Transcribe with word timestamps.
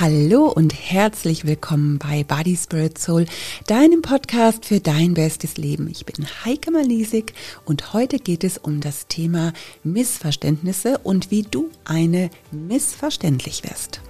Hallo 0.00 0.46
und 0.46 0.72
herzlich 0.72 1.44
willkommen 1.44 1.98
bei 1.98 2.24
Body 2.24 2.56
Spirit 2.56 2.96
Soul, 2.96 3.26
deinem 3.66 4.00
Podcast 4.00 4.64
für 4.64 4.80
dein 4.80 5.12
bestes 5.12 5.58
Leben. 5.58 5.90
Ich 5.90 6.06
bin 6.06 6.26
Heike 6.42 6.70
Malisik 6.70 7.34
und 7.66 7.92
heute 7.92 8.18
geht 8.18 8.42
es 8.42 8.56
um 8.56 8.80
das 8.80 9.08
Thema 9.08 9.52
Missverständnisse 9.84 10.96
und 11.02 11.30
wie 11.30 11.42
du 11.42 11.68
eine 11.84 12.30
missverständlich 12.50 13.62
wirst. 13.62 14.00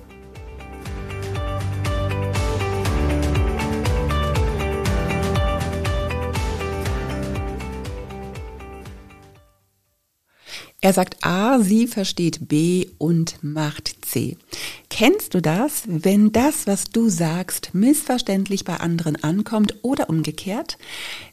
Er 10.82 10.94
sagt 10.94 11.24
A, 11.24 11.60
sie 11.60 11.86
versteht 11.86 12.48
B 12.48 12.86
und 12.96 13.36
macht 13.42 13.94
C. 14.02 14.38
Kennst 14.88 15.34
du 15.34 15.42
das, 15.42 15.82
wenn 15.86 16.32
das, 16.32 16.66
was 16.66 16.84
du 16.84 17.10
sagst, 17.10 17.74
missverständlich 17.74 18.64
bei 18.64 18.78
anderen 18.78 19.22
ankommt 19.22 19.74
oder 19.82 20.08
umgekehrt? 20.08 20.78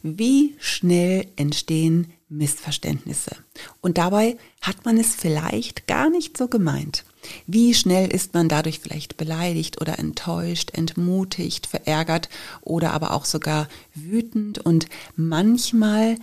Wie 0.04 0.56
schnell 0.60 1.28
entstehen 1.38 2.12
Missverständnisse? 2.28 3.38
Und 3.80 3.98
dabei 3.98 4.38
hat 4.62 4.84
man 4.84 4.98
es 4.98 5.16
vielleicht 5.16 5.88
gar 5.88 6.09
nicht 6.09 6.38
so 6.38 6.50
gemeint. 6.50 7.06
Wie 7.45 7.73
schnell 7.73 8.12
ist 8.12 8.34
man 8.34 8.50
dadurch 8.50 8.80
vielleicht 8.80 9.16
beleidigt 9.16 9.80
oder 9.80 9.98
enttäuscht, 9.98 10.72
entmutigt, 10.73 11.68
verärgert 11.68 12.28
oder 12.62 12.92
aber 12.92 13.14
auch 13.14 13.23
sogar 13.23 13.70
wütend? 13.95 14.59
Und 14.59 14.88
manchmal 15.16 16.18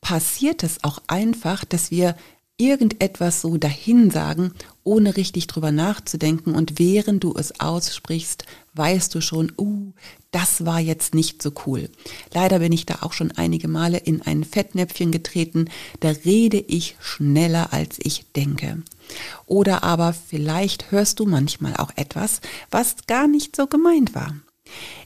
passiert 0.00 0.62
es 0.62 0.82
auch 0.82 1.02
einfach, 1.08 1.66
dass 1.66 1.90
wir 1.90 2.16
irgendetwas 2.60 3.40
so 3.40 3.56
dahin 3.56 4.10
sagen, 4.10 4.52
ohne 4.84 5.16
richtig 5.16 5.46
drüber 5.46 5.72
nachzudenken 5.72 6.54
und 6.54 6.78
während 6.78 7.24
du 7.24 7.34
es 7.34 7.58
aussprichst, 7.58 8.44
weißt 8.74 9.14
du 9.14 9.20
schon, 9.20 9.52
uh, 9.58 9.92
das 10.30 10.64
war 10.64 10.78
jetzt 10.78 11.14
nicht 11.14 11.42
so 11.42 11.52
cool. 11.66 11.88
Leider 12.32 12.60
bin 12.60 12.72
ich 12.72 12.86
da 12.86 12.98
auch 13.00 13.12
schon 13.12 13.32
einige 13.32 13.66
Male 13.66 13.98
in 13.98 14.22
ein 14.22 14.44
Fettnäpfchen 14.44 15.10
getreten, 15.10 15.66
da 16.00 16.10
rede 16.10 16.58
ich 16.58 16.96
schneller 17.00 17.72
als 17.72 17.98
ich 17.98 18.26
denke. 18.36 18.82
Oder 19.46 19.82
aber 19.82 20.12
vielleicht 20.12 20.92
hörst 20.92 21.18
du 21.18 21.26
manchmal 21.26 21.76
auch 21.76 21.90
etwas, 21.96 22.40
was 22.70 22.96
gar 23.06 23.26
nicht 23.26 23.56
so 23.56 23.66
gemeint 23.66 24.14
war. 24.14 24.36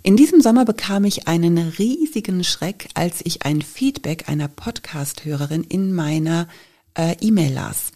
In 0.03 0.17
diesem 0.17 0.43
Sommer 0.43 0.65
bekam 0.65 1.05
ich 1.05 1.27
einen 1.27 1.57
riesigen 1.57 2.45
Schreck, 2.45 2.89
als 2.95 3.21
ich 3.25 3.47
ein 3.47 3.63
Feedback 3.63 4.29
einer 4.29 4.49
Podcast-Hörerin 4.49 5.65
in 5.65 5.95
meiner 5.95 6.49
äh, 6.95 7.17
E-Mail 7.21 7.53
las. 7.53 7.93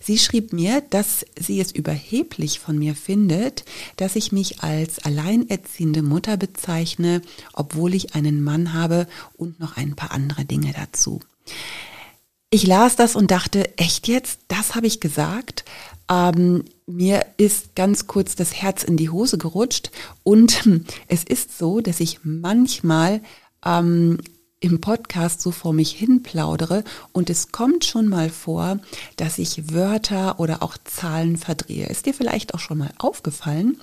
Sie 0.00 0.18
schrieb 0.18 0.52
mir, 0.52 0.82
dass 0.90 1.24
sie 1.38 1.60
es 1.60 1.72
überheblich 1.72 2.60
von 2.60 2.78
mir 2.78 2.94
findet, 2.94 3.64
dass 3.96 4.16
ich 4.16 4.32
mich 4.32 4.62
als 4.62 4.98
alleinerziehende 4.98 6.02
Mutter 6.02 6.36
bezeichne, 6.36 7.22
obwohl 7.52 7.94
ich 7.94 8.14
einen 8.14 8.42
Mann 8.42 8.74
habe 8.74 9.06
und 9.36 9.60
noch 9.60 9.76
ein 9.76 9.96
paar 9.96 10.12
andere 10.12 10.44
Dinge 10.44 10.72
dazu. 10.74 11.20
Ich 12.50 12.66
las 12.66 12.96
das 12.96 13.16
und 13.16 13.30
dachte, 13.30 13.78
echt 13.78 14.08
jetzt? 14.08 14.40
Das 14.48 14.74
habe 14.74 14.86
ich 14.86 15.00
gesagt? 15.00 15.64
Ähm, 16.10 16.64
mir 16.86 17.24
ist 17.38 17.74
ganz 17.74 18.06
kurz 18.06 18.36
das 18.36 18.54
Herz 18.54 18.82
in 18.82 18.98
die 18.98 19.08
Hose 19.08 19.38
gerutscht 19.38 19.90
und 20.22 20.62
es 21.08 21.24
ist 21.24 21.56
so, 21.56 21.80
dass 21.80 22.00
ich 22.00 22.20
manchmal 22.24 23.22
ähm, 23.64 24.18
im 24.62 24.80
Podcast 24.80 25.42
so 25.42 25.50
vor 25.50 25.72
mich 25.72 25.90
hin 25.90 26.22
plaudere 26.22 26.84
und 27.12 27.28
es 27.30 27.50
kommt 27.50 27.84
schon 27.84 28.08
mal 28.08 28.30
vor, 28.30 28.78
dass 29.16 29.38
ich 29.38 29.72
Wörter 29.72 30.38
oder 30.38 30.62
auch 30.62 30.78
Zahlen 30.84 31.36
verdrehe. 31.36 31.86
Ist 31.86 32.06
dir 32.06 32.14
vielleicht 32.14 32.54
auch 32.54 32.60
schon 32.60 32.78
mal 32.78 32.92
aufgefallen? 32.98 33.80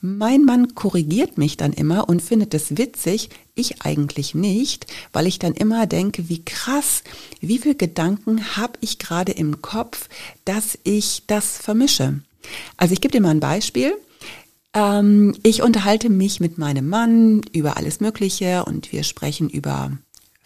Mein 0.00 0.44
Mann 0.44 0.74
korrigiert 0.74 1.38
mich 1.38 1.56
dann 1.56 1.72
immer 1.72 2.08
und 2.08 2.20
findet 2.20 2.52
es 2.52 2.76
witzig, 2.76 3.30
ich 3.54 3.82
eigentlich 3.82 4.34
nicht, 4.34 4.86
weil 5.12 5.26
ich 5.26 5.38
dann 5.38 5.54
immer 5.54 5.86
denke, 5.86 6.28
wie 6.28 6.44
krass, 6.44 7.02
wie 7.40 7.58
viel 7.58 7.76
Gedanken 7.76 8.56
habe 8.56 8.74
ich 8.80 8.98
gerade 8.98 9.32
im 9.32 9.62
Kopf, 9.62 10.08
dass 10.44 10.78
ich 10.82 11.22
das 11.28 11.58
vermische. 11.58 12.20
Also 12.76 12.92
ich 12.92 13.00
gebe 13.00 13.12
dir 13.12 13.20
mal 13.20 13.30
ein 13.30 13.40
Beispiel 13.40 13.94
ähm, 14.74 15.34
ich 15.42 15.62
unterhalte 15.62 16.10
mich 16.10 16.40
mit 16.40 16.58
meinem 16.58 16.88
Mann 16.88 17.40
über 17.52 17.76
alles 17.76 18.00
Mögliche 18.00 18.64
und 18.64 18.92
wir 18.92 19.02
sprechen 19.02 19.48
über 19.48 19.92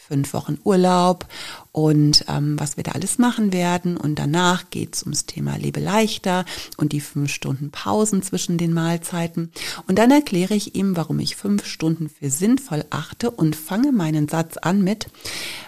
fünf 0.06 0.32
Wochen 0.34 0.58
Urlaub 0.64 1.26
und 1.70 2.24
ähm, 2.28 2.58
was 2.58 2.76
wir 2.76 2.84
da 2.84 2.92
alles 2.92 3.18
machen 3.18 3.52
werden. 3.52 3.96
Und 3.96 4.18
danach 4.18 4.68
geht 4.70 4.96
es 4.96 5.02
ums 5.02 5.26
Thema 5.26 5.56
Lebe 5.56 5.80
leichter 5.80 6.44
und 6.76 6.92
die 6.92 7.00
fünf 7.00 7.32
Stunden 7.32 7.70
Pausen 7.70 8.22
zwischen 8.22 8.58
den 8.58 8.72
Mahlzeiten. 8.72 9.52
Und 9.86 9.98
dann 9.98 10.10
erkläre 10.10 10.54
ich 10.54 10.74
ihm, 10.74 10.96
warum 10.96 11.20
ich 11.20 11.36
fünf 11.36 11.64
Stunden 11.66 12.08
für 12.08 12.30
sinnvoll 12.30 12.84
achte 12.90 13.30
und 13.30 13.56
fange 13.56 13.92
meinen 13.92 14.28
Satz 14.28 14.56
an 14.56 14.82
mit, 14.82 15.08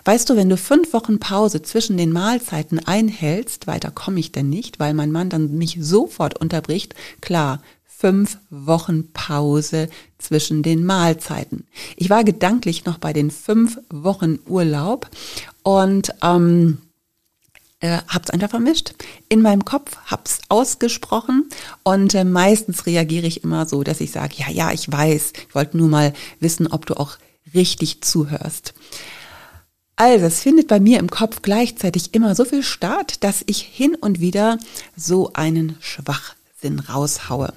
weißt 0.05 0.29
du, 0.29 0.37
wenn 0.37 0.49
du 0.49 0.57
fünf 0.57 0.93
Wochen 0.93 1.19
Pause 1.21 1.63
zwischen 1.63 1.97
den 1.97 2.13
Mahlzeiten 2.13 2.81
einhältst, 2.81 3.67
weiter 3.67 3.91
komme 3.91 4.21
ich 4.21 4.33
denn 4.33 4.51
nicht, 4.51 4.81
weil 4.81 4.95
mein 4.95 5.13
Mann 5.13 5.31
dann 5.31 5.57
mich 5.57 5.79
sofort 5.81 6.39
unterbricht, 6.39 6.95
klar, 7.21 7.63
fünf 8.05 8.37
Wochen 8.51 9.13
Pause 9.15 9.89
zwischen 10.19 10.63
den 10.63 10.85
Mahlzeiten. 10.85 11.67
Ich 11.97 12.11
war 12.11 12.23
gedanklich 12.23 12.85
noch 12.85 12.99
bei 12.99 13.15
den 13.15 13.31
fünf 13.31 13.79
Wochen 13.89 14.41
Urlaub 14.47 15.09
und 15.63 16.11
ähm, 16.23 16.83
äh, 17.81 18.01
hab's 18.07 18.29
einfach 18.29 18.51
vermischt. 18.51 18.93
In 19.31 19.41
meinem 19.41 19.65
Kopf 19.65 19.97
hab's 20.05 20.41
ausgesprochen 20.51 21.49
und 21.83 22.15
äh, 22.15 22.25
meistens 22.25 22.85
reagiere 22.85 23.27
ich 23.27 23.43
immer 23.43 23.65
so, 23.65 23.83
dass 23.83 24.03
ich 24.03 24.11
sage, 24.11 24.35
ja, 24.37 24.51
ja, 24.51 24.71
ich 24.71 24.93
weiß, 24.93 25.33
ich 25.49 25.55
wollte 25.55 25.79
nur 25.79 25.89
mal 25.89 26.13
wissen, 26.41 26.67
ob 26.67 26.85
du 26.85 27.01
auch 27.01 27.17
richtig 27.55 28.03
zuhörst. 28.03 28.75
Also, 29.97 30.27
es 30.27 30.41
findet 30.41 30.69
bei 30.69 30.79
mir 30.79 30.99
im 30.99 31.09
Kopf 31.09 31.41
gleichzeitig 31.41 32.13
immer 32.13 32.35
so 32.35 32.45
viel 32.45 32.65
statt, 32.65 33.25
dass 33.25 33.43
ich 33.47 33.63
hin 33.63 33.95
und 33.95 34.21
wieder 34.21 34.59
so 34.95 35.33
einen 35.33 35.79
Schwach 35.81 36.35
Sinn 36.65 36.81
raushaue. 36.81 37.53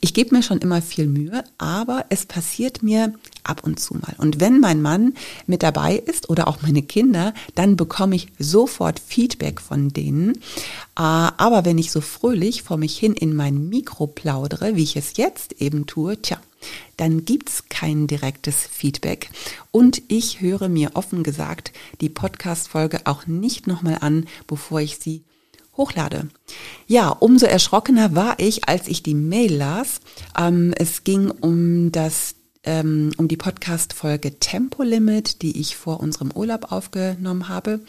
Ich 0.00 0.14
gebe 0.14 0.36
mir 0.36 0.42
schon 0.44 0.58
immer 0.58 0.80
viel 0.80 1.08
Mühe, 1.08 1.42
aber 1.58 2.06
es 2.10 2.26
passiert 2.26 2.84
mir 2.84 3.12
ab 3.42 3.62
und 3.64 3.80
zu 3.80 3.94
mal. 3.94 4.14
Und 4.18 4.38
wenn 4.38 4.60
mein 4.60 4.80
Mann 4.80 5.14
mit 5.48 5.64
dabei 5.64 5.96
ist 5.96 6.30
oder 6.30 6.46
auch 6.46 6.62
meine 6.62 6.82
Kinder, 6.82 7.34
dann 7.56 7.76
bekomme 7.76 8.14
ich 8.14 8.28
sofort 8.38 9.00
Feedback 9.00 9.60
von 9.60 9.88
denen. 9.88 10.38
Ah, 10.94 11.32
aber 11.38 11.64
wenn 11.64 11.76
ich 11.76 11.90
so 11.90 12.00
fröhlich 12.00 12.62
vor 12.62 12.76
mich 12.76 12.96
hin 12.96 13.14
in 13.14 13.34
mein 13.34 13.68
Mikro 13.68 14.06
plaudere, 14.06 14.76
wie 14.76 14.84
ich 14.84 14.94
es 14.94 15.16
jetzt 15.16 15.60
eben 15.60 15.86
tue, 15.86 16.22
tja, 16.22 16.38
dann 16.96 17.24
gibt's 17.24 17.64
kein 17.68 18.06
direktes 18.06 18.54
Feedback. 18.58 19.28
Und 19.72 20.02
ich 20.06 20.40
höre 20.40 20.68
mir 20.68 20.92
offen 20.94 21.24
gesagt 21.24 21.72
die 22.00 22.10
Podcast-Folge 22.10 23.00
auch 23.06 23.26
nicht 23.26 23.66
nochmal 23.66 23.98
an, 24.00 24.26
bevor 24.46 24.80
ich 24.80 24.98
sie 24.98 25.24
hochlade. 25.76 26.28
Ja, 26.86 27.08
umso 27.08 27.46
erschrockener 27.46 28.14
war 28.14 28.38
ich, 28.38 28.68
als 28.68 28.88
ich 28.88 29.02
die 29.02 29.14
Mail 29.14 29.54
las. 29.54 30.00
Ähm, 30.38 30.74
es 30.76 31.04
ging 31.04 31.30
um 31.30 31.92
das 31.92 32.34
ähm, 32.64 33.12
um 33.16 33.28
die 33.28 33.36
Podcast-Folge 33.36 34.38
Tempolimit, 34.38 35.42
die 35.42 35.60
ich 35.60 35.76
vor 35.76 36.00
unserem 36.00 36.30
Urlaub 36.32 36.70
aufgenommen 36.70 37.48
habe. 37.48 37.80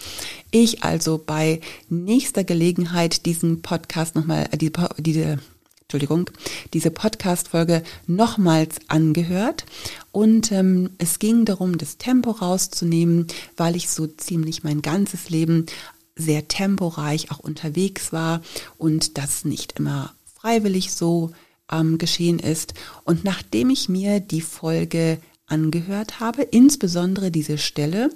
Ich 0.51 0.83
also 0.83 1.21
bei 1.23 1.61
nächster 1.89 2.43
Gelegenheit 2.43 3.25
diesen 3.25 3.61
Podcast 3.61 4.15
nochmal, 4.15 4.47
äh, 4.51 4.57
die, 4.57 4.71
diese, 4.97 5.39
Entschuldigung, 5.81 6.29
diese 6.73 6.89
Podcast-Folge 6.89 7.83
nochmals 8.07 8.77
angehört. 8.87 9.65
Und 10.11 10.51
ähm, 10.51 10.91
es 10.97 11.19
ging 11.19 11.45
darum, 11.45 11.77
das 11.77 11.97
Tempo 11.97 12.31
rauszunehmen, 12.31 13.27
weil 13.57 13.75
ich 13.75 13.89
so 13.89 14.07
ziemlich 14.07 14.63
mein 14.63 14.81
ganzes 14.81 15.29
Leben 15.29 15.67
sehr 16.15 16.47
temporeich 16.47 17.31
auch 17.31 17.39
unterwegs 17.39 18.13
war 18.13 18.41
und 18.77 19.17
das 19.17 19.45
nicht 19.45 19.73
immer 19.73 20.13
freiwillig 20.33 20.93
so 20.93 21.31
ähm, 21.71 21.97
geschehen 21.97 22.39
ist. 22.39 22.73
Und 23.03 23.23
nachdem 23.23 23.69
ich 23.69 23.89
mir 23.89 24.19
die 24.19 24.41
Folge 24.41 25.19
angehört 25.45 26.19
habe, 26.19 26.43
insbesondere 26.43 27.31
diese 27.31 27.57
Stelle, 27.57 28.09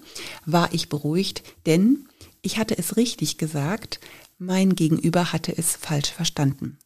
war 0.46 0.74
ich 0.74 0.90
beruhigt, 0.90 1.44
denn 1.66 2.08
ich 2.42 2.58
hatte 2.58 2.78
es 2.78 2.98
richtig 2.98 3.38
gesagt, 3.38 4.00
mein 4.38 4.76
Gegenüber 4.76 5.34
hatte 5.34 5.56
es 5.58 5.76
falsch 5.76 6.12
verstanden. 6.12 6.78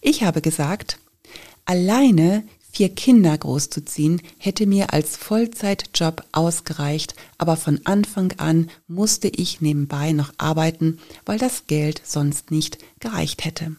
Ich 0.00 0.22
habe 0.22 0.40
gesagt, 0.40 0.98
alleine 1.64 2.44
Vier 2.76 2.88
Kinder 2.88 3.38
großzuziehen 3.38 4.20
hätte 4.36 4.66
mir 4.66 4.92
als 4.92 5.16
Vollzeitjob 5.16 6.24
ausgereicht, 6.32 7.14
aber 7.38 7.56
von 7.56 7.80
Anfang 7.84 8.32
an 8.38 8.68
musste 8.88 9.28
ich 9.28 9.60
nebenbei 9.60 10.10
noch 10.10 10.32
arbeiten, 10.38 10.98
weil 11.24 11.38
das 11.38 11.68
Geld 11.68 12.02
sonst 12.04 12.50
nicht 12.50 12.78
gereicht 12.98 13.44
hätte. 13.44 13.76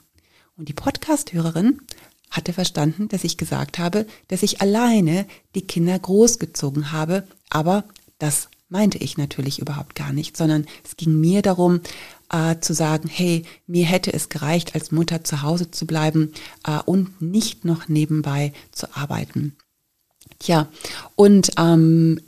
Und 0.55 0.69
die 0.69 0.73
Podcasthörerin 0.73 1.81
hatte 2.31 2.53
verstanden, 2.53 3.09
dass 3.09 3.25
ich 3.25 3.35
gesagt 3.35 3.79
habe, 3.79 4.07
dass 4.29 4.43
ich 4.43 4.61
alleine 4.61 5.25
die 5.55 5.67
Kinder 5.67 5.99
großgezogen 5.99 6.93
habe, 6.93 7.27
aber 7.49 7.83
das 8.17 8.47
meinte 8.69 8.97
ich 8.97 9.17
natürlich 9.17 9.59
überhaupt 9.59 9.95
gar 9.95 10.11
nicht, 10.13 10.35
sondern 10.37 10.65
es 10.83 10.97
ging 10.97 11.19
mir 11.19 11.41
darum, 11.41 11.81
äh, 12.31 12.59
zu 12.59 12.73
sagen, 12.73 13.07
hey, 13.07 13.43
mir 13.67 13.85
hätte 13.85 14.11
es 14.13 14.29
gereicht, 14.29 14.75
als 14.75 14.91
Mutter 14.91 15.23
zu 15.23 15.41
Hause 15.41 15.71
zu 15.71 15.85
bleiben 15.85 16.33
äh, 16.65 16.79
und 16.85 17.21
nicht 17.21 17.65
noch 17.65 17.87
nebenbei 17.87 18.53
zu 18.71 18.95
arbeiten. 18.95 19.55
Tja, 20.39 20.67
und 21.15 21.51
ähm, 21.57 22.19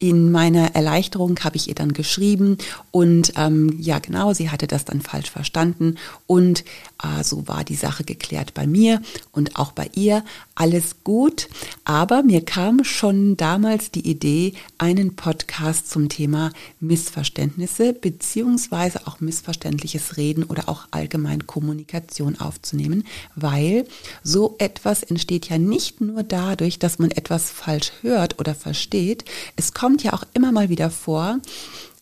in 0.00 0.32
meiner 0.32 0.74
Erleichterung 0.74 1.38
habe 1.44 1.56
ich 1.56 1.68
ihr 1.68 1.74
dann 1.74 1.92
geschrieben 1.92 2.56
und 2.90 3.34
ähm, 3.36 3.76
ja 3.78 3.98
genau, 3.98 4.32
sie 4.32 4.48
hatte 4.48 4.66
das 4.66 4.86
dann 4.86 5.02
falsch 5.02 5.30
verstanden 5.30 5.96
und 6.26 6.64
äh, 7.02 7.22
so 7.22 7.46
war 7.46 7.64
die 7.64 7.74
Sache 7.74 8.02
geklärt 8.02 8.54
bei 8.54 8.66
mir 8.66 9.02
und 9.30 9.56
auch 9.56 9.72
bei 9.72 9.90
ihr. 9.94 10.24
Alles 10.54 11.04
gut, 11.04 11.48
aber 11.84 12.22
mir 12.22 12.42
kam 12.44 12.82
schon 12.82 13.36
damals 13.36 13.90
die 13.90 14.08
Idee, 14.08 14.54
einen 14.78 15.16
Podcast 15.16 15.90
zum 15.90 16.08
Thema 16.08 16.50
Missverständnisse 16.80 17.92
beziehungsweise 17.92 19.06
auch 19.06 19.20
missverständliches 19.20 20.16
Reden 20.16 20.44
oder 20.44 20.70
auch 20.70 20.88
allgemein 20.92 21.46
Kommunikation 21.46 22.40
aufzunehmen, 22.40 23.04
weil 23.36 23.84
so 24.22 24.56
etwas 24.58 25.02
entsteht 25.02 25.50
ja 25.50 25.58
nicht 25.58 26.00
nur 26.00 26.22
dadurch, 26.22 26.78
dass 26.78 26.98
man 26.98 27.10
etwas 27.10 27.50
falsch 27.50 27.92
hört 28.00 28.38
oder 28.38 28.54
versteht, 28.54 29.26
es 29.56 29.74
kommt 29.74 29.89
kommt 29.90 30.04
ja 30.04 30.12
auch 30.12 30.22
immer 30.34 30.52
mal 30.52 30.68
wieder 30.68 30.88
vor, 30.88 31.40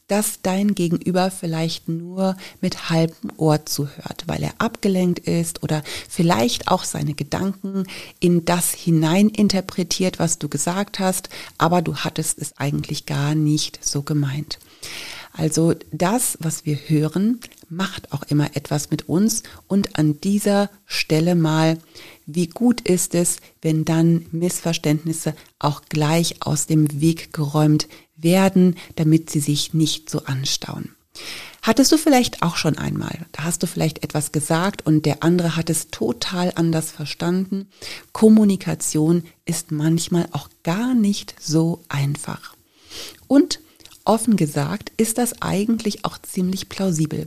dass 0.09 0.43
dein 0.43 0.75
Gegenüber 0.75 1.31
vielleicht 1.31 1.89
nur 1.89 2.37
mit 2.61 2.91
halbem 2.91 3.31
Ohr 3.39 3.65
zuhört, 3.65 4.25
weil 4.27 4.43
er 4.43 4.53
abgelenkt 4.59 5.21
ist 5.21 5.63
oder 5.63 5.83
vielleicht 6.07 6.69
auch 6.69 6.85
seine 6.85 7.15
Gedanken 7.15 7.85
in 8.21 8.45
das 8.45 8.75
hinein 8.75 9.31
interpretiert, 9.31 10.19
was 10.19 10.39
du 10.39 10.51
gesagt 10.51 10.99
hast, 10.99 11.31
aber 11.57 11.81
du 11.81 11.97
hattest 11.97 12.39
es 12.39 12.59
eigentlich 12.59 13.07
gar 13.07 13.35
nicht 13.35 13.83
so 13.83 14.03
gemeint. 14.03 14.59
Also 15.33 15.75
das, 15.91 16.37
was 16.41 16.67
wir 16.67 16.77
hören, 16.77 17.41
macht 17.69 18.13
auch 18.13 18.23
immer 18.25 18.57
etwas 18.57 18.91
mit 18.91 19.09
uns 19.09 19.43
und 19.67 19.99
an 19.99 20.21
dieser 20.21 20.71
Stelle 20.87 21.35
mal, 21.35 21.79
wie 22.27 22.47
gut 22.47 22.81
ist 22.83 23.15
es, 23.15 23.39
wenn 23.63 23.85
dann 23.85 24.27
Missverständnisse 24.33 25.35
auch 25.59 25.83
gleich 25.89 26.37
aus 26.41 26.67
dem 26.67 27.01
Weg 27.01 27.33
geräumt 27.33 27.89
werden, 28.17 28.77
damit 28.97 29.31
sie 29.31 29.41
sich 29.41 29.75
nicht 29.75 30.11
so 30.11 30.25
anstauen. 30.25 30.95
Hattest 31.63 31.91
du 31.93 31.99
vielleicht 31.99 32.43
auch 32.43 32.57
schon 32.57 32.79
einmal, 32.79 33.27
da 33.33 33.45
hast 33.45 33.63
du 33.63 33.67
vielleicht 33.67 34.05
etwas 34.05 34.33
gesagt 34.33 34.87
und 34.87 35.05
der 35.05 35.23
andere 35.23 35.57
hat 35.57 35.69
es 35.69 35.89
total 35.89 36.53
anders 36.55 36.91
verstanden. 36.91 37.69
Kommunikation 38.13 39.25
ist 39.45 39.73
manchmal 39.73 40.29
auch 40.33 40.49
gar 40.63 40.95
nicht 40.95 41.35
so 41.41 41.83
einfach. 41.89 42.55
Und 43.27 43.61
offen 44.09 44.37
gesagt 44.37 44.93
ist 44.97 45.19
das 45.19 45.43
eigentlich 45.43 46.05
auch 46.05 46.19
ziemlich 46.19 46.69
plausibel. 46.69 47.27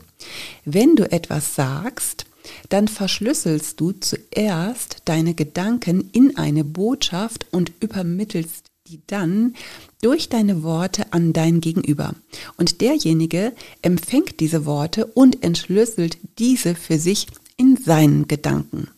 Wenn 0.65 0.95
du 0.95 1.09
etwas 1.11 1.55
sagst, 1.55 2.25
dann 2.69 2.87
verschlüsselst 2.87 3.79
du 3.79 3.91
zuerst 3.91 4.97
deine 5.05 5.33
Gedanken 5.33 6.09
in 6.11 6.37
eine 6.37 6.63
Botschaft 6.63 7.45
und 7.51 7.71
übermittelst 7.79 8.65
die 8.87 9.01
dann 9.07 9.55
durch 10.01 10.27
deine 10.27 10.63
Worte 10.63 11.13
an 11.13 11.31
dein 11.31 11.61
Gegenüber. 11.61 12.13
Und 12.57 12.81
derjenige 12.81 13.53
empfängt 13.81 14.39
diese 14.41 14.65
Worte 14.65 15.05
und 15.05 15.43
entschlüsselt 15.43 16.17
diese 16.39 16.75
für 16.75 16.99
sich 16.99 17.27
in 17.55 17.77
seinen 17.77 18.27
Gedanken. 18.27 18.89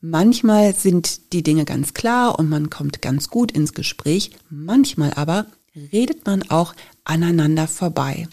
Manchmal 0.00 0.74
sind 0.74 1.32
die 1.32 1.42
Dinge 1.42 1.64
ganz 1.64 1.92
klar 1.92 2.38
und 2.38 2.48
man 2.48 2.70
kommt 2.70 3.02
ganz 3.02 3.30
gut 3.30 3.52
ins 3.52 3.74
Gespräch, 3.74 4.30
manchmal 4.48 5.12
aber 5.14 5.46
redet 5.92 6.26
man 6.26 6.48
auch 6.50 6.74
aneinander 7.04 7.68
vorbei. 7.68 8.28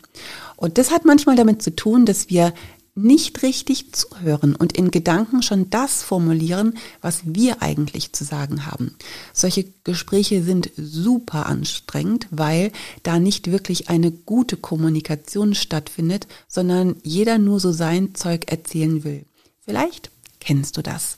Und 0.56 0.77
das 0.77 0.92
hat 0.92 1.06
manchmal 1.06 1.36
damit 1.36 1.62
zu 1.62 1.75
tun, 1.75 2.06
dass 2.06 2.30
wir 2.30 2.53
nicht 2.95 3.44
richtig 3.44 3.94
zuhören 3.94 4.56
und 4.56 4.71
in 4.71 4.89
Gedanken 4.89 5.44
schon 5.44 5.69
das 5.69 6.01
formulieren, 6.01 6.77
was 7.01 7.21
wir 7.25 7.62
eigentlich 7.62 8.13
zu 8.13 8.24
sagen 8.24 8.65
haben. 8.65 8.95
Solche 9.33 9.65
Gespräche 9.83 10.42
sind 10.42 10.71
super 10.77 11.45
anstrengend, 11.45 12.27
weil 12.31 12.71
da 13.03 13.19
nicht 13.19 13.51
wirklich 13.51 13.89
eine 13.89 14.12
gute 14.12 14.56
Kommunikation 14.56 15.56
stattfindet, 15.56 16.27
sondern 16.48 16.95
jeder 17.03 17.38
nur 17.38 17.59
so 17.59 17.74
sein 17.74 18.15
Zeug 18.15 18.50
erzählen 18.50 19.03
will. 19.03 19.25
Vielleicht 19.65 20.09
kennst 20.39 20.77
du 20.77 20.81
das. 20.81 21.18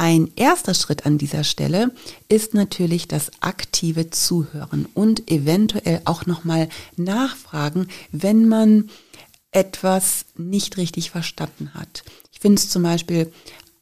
Ein 0.00 0.32
erster 0.34 0.72
Schritt 0.72 1.04
an 1.04 1.18
dieser 1.18 1.44
Stelle 1.44 1.92
ist 2.30 2.54
natürlich 2.54 3.06
das 3.06 3.30
aktive 3.40 4.08
Zuhören 4.08 4.86
und 4.94 5.30
eventuell 5.30 6.00
auch 6.06 6.24
nochmal 6.24 6.70
nachfragen, 6.96 7.86
wenn 8.10 8.48
man 8.48 8.88
etwas 9.52 10.24
nicht 10.38 10.78
richtig 10.78 11.10
verstanden 11.10 11.74
hat. 11.74 12.02
Ich 12.32 12.40
finde 12.40 12.62
es 12.62 12.70
zum 12.70 12.82
Beispiel 12.82 13.30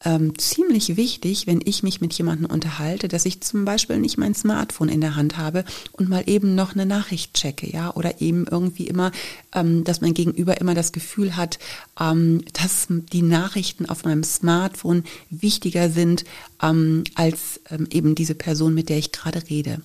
ähm, 0.04 0.38
ziemlich 0.38 0.96
wichtig, 0.96 1.48
wenn 1.48 1.60
ich 1.64 1.82
mich 1.82 2.00
mit 2.00 2.12
jemandem 2.14 2.46
unterhalte, 2.46 3.08
dass 3.08 3.26
ich 3.26 3.40
zum 3.40 3.64
Beispiel 3.64 3.98
nicht 3.98 4.16
mein 4.16 4.34
Smartphone 4.34 4.88
in 4.88 5.00
der 5.00 5.16
Hand 5.16 5.36
habe 5.36 5.64
und 5.92 6.08
mal 6.08 6.22
eben 6.26 6.54
noch 6.54 6.74
eine 6.74 6.86
Nachricht 6.86 7.34
checke, 7.34 7.68
ja, 7.68 7.92
oder 7.94 8.20
eben 8.20 8.46
irgendwie 8.46 8.86
immer, 8.86 9.10
ähm, 9.52 9.82
dass 9.82 10.00
mein 10.00 10.14
Gegenüber 10.14 10.60
immer 10.60 10.74
das 10.74 10.92
Gefühl 10.92 11.36
hat, 11.36 11.58
ähm, 12.00 12.42
dass 12.52 12.86
die 12.88 13.22
Nachrichten 13.22 13.86
auf 13.86 14.04
meinem 14.04 14.22
Smartphone 14.22 15.02
wichtiger 15.30 15.90
sind 15.90 16.24
ähm, 16.62 17.02
als 17.16 17.60
ähm, 17.70 17.88
eben 17.90 18.14
diese 18.14 18.36
Person, 18.36 18.74
mit 18.74 18.90
der 18.90 18.98
ich 18.98 19.10
gerade 19.10 19.42
rede. 19.50 19.82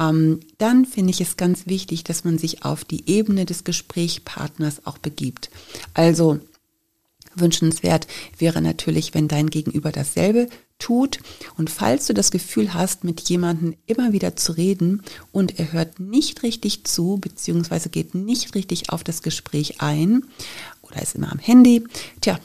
Ähm, 0.00 0.40
dann 0.58 0.86
finde 0.86 1.10
ich 1.10 1.20
es 1.20 1.36
ganz 1.36 1.66
wichtig, 1.66 2.02
dass 2.02 2.24
man 2.24 2.38
sich 2.38 2.64
auf 2.64 2.84
die 2.84 3.08
Ebene 3.08 3.44
des 3.44 3.62
Gesprächspartners 3.62 4.86
auch 4.86 4.98
begibt. 4.98 5.50
Also 5.94 6.40
Wünschenswert 7.38 8.06
wäre 8.38 8.60
natürlich, 8.60 9.14
wenn 9.14 9.28
dein 9.28 9.50
Gegenüber 9.50 9.92
dasselbe 9.92 10.48
tut. 10.78 11.20
Und 11.56 11.70
falls 11.70 12.06
du 12.06 12.14
das 12.14 12.30
Gefühl 12.30 12.74
hast, 12.74 13.04
mit 13.04 13.20
jemandem 13.28 13.74
immer 13.86 14.12
wieder 14.12 14.36
zu 14.36 14.52
reden 14.52 15.02
und 15.32 15.58
er 15.58 15.72
hört 15.72 16.00
nicht 16.00 16.42
richtig 16.42 16.84
zu, 16.84 17.18
beziehungsweise 17.20 17.88
geht 17.88 18.14
nicht 18.14 18.54
richtig 18.54 18.90
auf 18.90 19.04
das 19.04 19.22
Gespräch 19.22 19.80
ein 19.80 20.24
oder 20.82 21.02
ist 21.02 21.14
immer 21.14 21.32
am 21.32 21.38
Handy, 21.38 21.84
tja, 22.20 22.38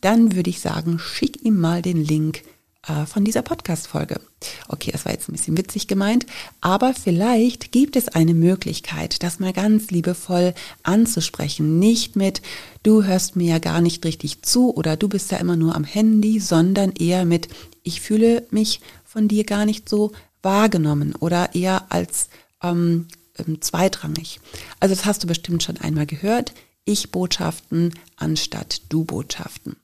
dann 0.00 0.34
würde 0.34 0.50
ich 0.50 0.60
sagen, 0.60 0.98
schick 0.98 1.44
ihm 1.44 1.58
mal 1.58 1.82
den 1.82 2.04
Link 2.04 2.42
äh, 2.86 3.04
von 3.06 3.24
dieser 3.24 3.42
Podcast-Folge. 3.42 4.20
Okay, 4.68 4.90
das 4.90 5.04
war 5.04 5.12
jetzt 5.12 5.28
ein 5.28 5.32
bisschen 5.32 5.58
witzig 5.58 5.86
gemeint, 5.86 6.24
aber 6.60 6.94
vielleicht 6.94 7.72
gibt 7.72 7.96
es 7.96 8.08
eine 8.08 8.34
Möglichkeit, 8.34 9.22
das 9.22 9.38
mal 9.38 9.52
ganz 9.52 9.90
liebevoll 9.90 10.54
anzusprechen. 10.82 11.78
Nicht 11.78 12.16
mit, 12.16 12.40
du 12.82 13.04
hörst 13.04 13.36
mir 13.36 13.50
ja 13.50 13.58
gar 13.58 13.80
nicht 13.80 14.04
richtig 14.04 14.42
zu 14.42 14.74
oder 14.74 14.96
du 14.96 15.08
bist 15.08 15.30
ja 15.30 15.38
immer 15.38 15.56
nur 15.56 15.74
am 15.74 15.84
Handy, 15.84 16.40
sondern 16.40 16.92
eher 16.92 17.24
mit, 17.24 17.48
ich 17.82 18.00
fühle 18.00 18.46
mich 18.50 18.80
von 19.04 19.28
dir 19.28 19.44
gar 19.44 19.66
nicht 19.66 19.88
so 19.88 20.12
wahrgenommen 20.42 21.14
oder 21.16 21.54
eher 21.54 21.92
als 21.92 22.28
ähm, 22.62 23.08
ähm, 23.38 23.60
zweitrangig. 23.60 24.40
Also 24.78 24.94
das 24.94 25.04
hast 25.04 25.22
du 25.22 25.26
bestimmt 25.26 25.62
schon 25.62 25.76
einmal 25.76 26.06
gehört. 26.06 26.52
Ich 26.84 27.10
Botschaften 27.10 27.94
anstatt 28.16 28.82
du 28.88 29.04
Botschaften. 29.04 29.76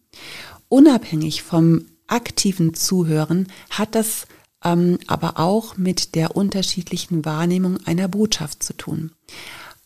Unabhängig 0.68 1.42
vom 1.42 1.84
aktiven 2.08 2.74
Zuhören 2.74 3.48
hat 3.70 3.94
das 3.94 4.26
ähm, 4.64 4.98
aber 5.06 5.38
auch 5.38 5.76
mit 5.76 6.14
der 6.14 6.36
unterschiedlichen 6.36 7.24
Wahrnehmung 7.24 7.78
einer 7.86 8.08
Botschaft 8.08 8.62
zu 8.62 8.72
tun. 8.72 9.12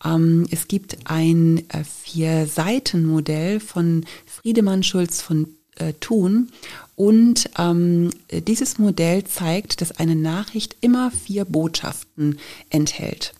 Ähm, 0.04 0.46
es 0.50 0.68
gibt 0.68 0.96
ein 1.04 1.68
äh, 1.70 1.84
Vier-Seiten-Modell 1.84 3.60
von 3.60 4.06
Friedemann 4.26 4.82
Schulz 4.82 5.20
von 5.20 5.48
äh, 5.76 5.92
Thun 6.00 6.50
und 6.96 7.50
ähm, 7.58 8.10
dieses 8.30 8.78
Modell 8.78 9.24
zeigt, 9.24 9.80
dass 9.80 9.92
eine 9.92 10.16
Nachricht 10.16 10.76
immer 10.80 11.10
vier 11.10 11.44
Botschaften 11.44 12.38
enthält. 12.70 13.34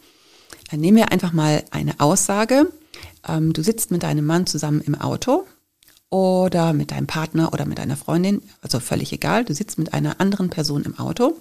Dann 0.71 0.81
nehmen 0.81 0.99
wir 0.99 1.13
einfach 1.13 1.33
mal 1.33 1.65
eine 1.71 2.01
Aussage. 2.01 2.71
Ähm, 3.27 3.53
du 3.53 3.63
sitzt 3.63 3.91
mit 3.91 4.03
deinem 4.03 4.27
Mann 4.27 4.47
zusammen 4.47 4.83
im 4.83 4.95
Auto 4.95 5.47
oder 6.11 6.73
mit 6.73 6.91
deinem 6.91 7.07
Partner 7.07 7.53
oder 7.53 7.65
mit 7.67 7.79
deiner 7.79 7.97
Freundin, 7.97 8.43
also 8.61 8.81
völlig 8.81 9.13
egal, 9.13 9.45
du 9.45 9.55
sitzt 9.55 9.79
mit 9.79 9.95
einer 9.95 10.21
anderen 10.21 10.51
Person 10.51 10.85
im 10.85 10.99
Auto 10.99 11.37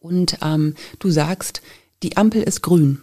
und 0.00 0.38
ähm, 0.42 0.74
du 0.98 1.10
sagst, 1.10 1.62
die 2.02 2.16
Ampel 2.16 2.42
ist 2.42 2.62
grün. 2.62 3.02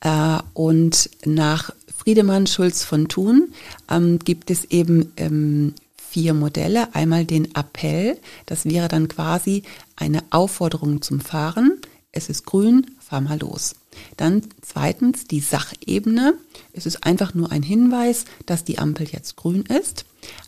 Äh, 0.00 0.38
und 0.54 1.10
nach 1.24 1.70
Friedemann 1.94 2.46
Schulz 2.46 2.84
von 2.84 3.08
Thun 3.08 3.52
ähm, 3.90 4.18
gibt 4.18 4.50
es 4.50 4.64
eben 4.66 5.12
ähm, 5.16 5.74
vier 5.96 6.34
Modelle. 6.34 6.94
Einmal 6.94 7.24
den 7.24 7.54
Appell, 7.54 8.18
das 8.46 8.64
wäre 8.64 8.88
dann 8.88 9.08
quasi 9.08 9.62
eine 9.96 10.22
Aufforderung 10.30 11.02
zum 11.02 11.20
Fahren. 11.20 11.80
Es 12.12 12.28
ist 12.28 12.46
grün, 12.46 12.86
fahr 12.98 13.20
mal 13.20 13.38
los. 13.38 13.74
Dann 14.16 14.42
zweitens 14.62 15.26
die 15.26 15.40
Sachebene. 15.40 16.34
Es 16.72 16.86
ist 16.86 17.04
einfach 17.04 17.34
nur 17.34 17.52
ein 17.52 17.62
Hinweis, 17.62 18.24
dass 18.46 18.64
die 18.64 18.78
Ampel 18.78 19.08
jetzt 19.08 19.36
grün 19.36 19.62
ist. 19.62 20.04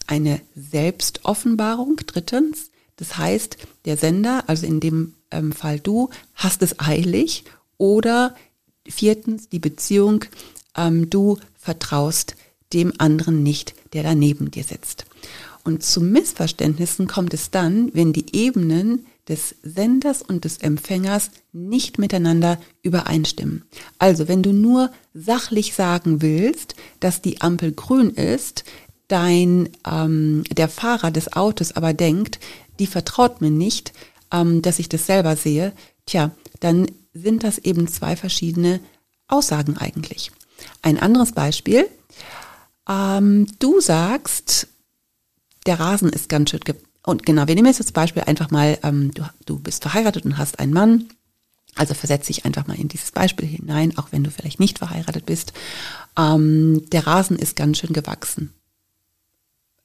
Eine 0.07 0.41
Selbstoffenbarung. 0.55 1.97
Drittens, 2.07 2.71
das 2.97 3.17
heißt, 3.17 3.57
der 3.85 3.97
Sender, 3.97 4.45
also 4.47 4.67
in 4.67 4.81
dem 4.81 5.15
ähm, 5.31 5.53
Fall 5.53 5.81
du, 5.81 6.11
hast 6.35 6.63
es 6.63 6.79
eilig 6.81 7.45
oder 7.79 8.35
viertens 8.87 9.49
die 9.49 9.59
Beziehung, 9.59 10.25
ähm, 10.77 11.11
du 11.11 11.39
vertraust 11.59 12.37
dem 12.73 12.93
anderen 12.99 13.43
nicht, 13.43 13.75
der 13.93 14.03
da 14.03 14.15
neben 14.15 14.51
dir 14.51 14.65
sitzt. 14.65 15.07
Und 15.65 15.83
zu 15.83 16.01
Missverständnissen 16.01 17.07
kommt 17.07 17.35
es 17.35 17.51
dann, 17.51 17.91
wenn 17.95 18.13
die 18.13 18.35
Ebenen 18.35 19.07
des 19.29 19.55
Senders 19.63 20.23
und 20.23 20.45
des 20.45 20.59
Empfängers 20.59 21.31
nicht 21.53 21.99
miteinander 21.99 22.59
übereinstimmen. 22.83 23.65
Also 23.99 24.29
wenn 24.29 24.43
du 24.43 24.53
nur 24.53 24.91
sachlich 25.15 25.75
sagen 25.75 26.23
willst, 26.23 26.75
dass 27.01 27.23
die 27.23 27.41
Ampel 27.41 27.73
grün 27.73 28.11
ist, 28.11 28.65
dein 29.09 29.69
ähm, 29.87 30.45
der 30.51 30.69
Fahrer 30.69 31.11
des 31.11 31.33
Autos 31.33 31.73
aber 31.73 31.95
denkt, 31.95 32.39
die 32.79 32.87
vertraut 32.87 33.41
mir 33.41 33.51
nicht, 33.51 33.93
ähm, 34.33 34.63
dass 34.63 34.79
ich 34.79 34.89
das 34.89 35.07
selber 35.07 35.37
sehe, 35.37 35.73
tja, 36.07 36.31
dann 36.61 36.87
sind 37.13 37.43
das 37.43 37.59
eben 37.59 37.89
zwei 37.89 38.17
verschiedene 38.17 38.81
Aussagen 39.27 39.77
eigentlich. 39.77 40.31
Ein 40.83 40.99
anderes 40.99 41.33
Beispiel. 41.33 41.87
Ähm, 42.89 43.47
du 43.59 43.81
sagst, 43.81 44.69
der 45.67 45.79
Rasen 45.81 46.11
ist 46.11 46.29
ganz 46.29 46.51
schön 46.51 46.61
und 47.05 47.25
genau, 47.25 47.47
wir 47.49 47.55
nehmen 47.55 47.67
jetzt 47.67 47.81
das 47.81 47.93
Beispiel 47.93 48.23
einfach 48.23 48.51
mal, 48.51 48.79
ähm, 48.83 49.13
du, 49.15 49.23
du 49.47 49.59
bist 49.59 49.83
verheiratet 49.83 50.25
und 50.25 50.39
hast 50.39 50.59
einen 50.59 50.73
Mann. 50.73 51.09
Also 51.77 51.95
versetze 51.95 52.27
dich 52.27 52.45
einfach 52.45 52.67
mal 52.67 52.79
in 52.79 52.89
dieses 52.89 53.13
Beispiel 53.13 53.47
hinein, 53.47 53.97
auch 53.97 54.09
wenn 54.11 54.25
du 54.25 54.31
vielleicht 54.31 54.61
nicht 54.61 54.79
verheiratet 54.79 55.25
bist. 55.25 55.53
Ähm, 56.19 56.85
der 56.91 57.07
Rasen 57.07 57.39
ist 57.39 57.57
ganz 57.57 57.79
schön 57.79 57.93
gewachsen. 57.93 58.53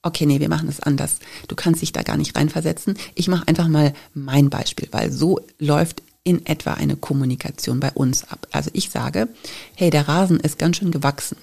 Okay, 0.01 0.25
nee, 0.25 0.39
wir 0.39 0.49
machen 0.49 0.67
es 0.67 0.79
anders. 0.79 1.19
Du 1.47 1.55
kannst 1.55 1.81
dich 1.81 1.91
da 1.91 2.03
gar 2.03 2.17
nicht 2.17 2.35
reinversetzen. 2.35 2.97
Ich 3.15 3.27
mache 3.27 3.47
einfach 3.47 3.67
mal 3.67 3.93
mein 4.13 4.49
Beispiel, 4.49 4.87
weil 4.91 5.11
so 5.11 5.39
läuft 5.57 6.03
in 6.23 6.45
etwa 6.45 6.73
eine 6.73 6.95
Kommunikation 6.95 7.79
bei 7.79 7.91
uns 7.91 8.23
ab. 8.25 8.47
Also 8.51 8.71
ich 8.73 8.89
sage, 8.89 9.29
hey, 9.75 9.89
der 9.89 10.07
Rasen 10.07 10.39
ist 10.39 10.59
ganz 10.59 10.77
schön 10.77 10.91
gewachsen. 10.91 11.37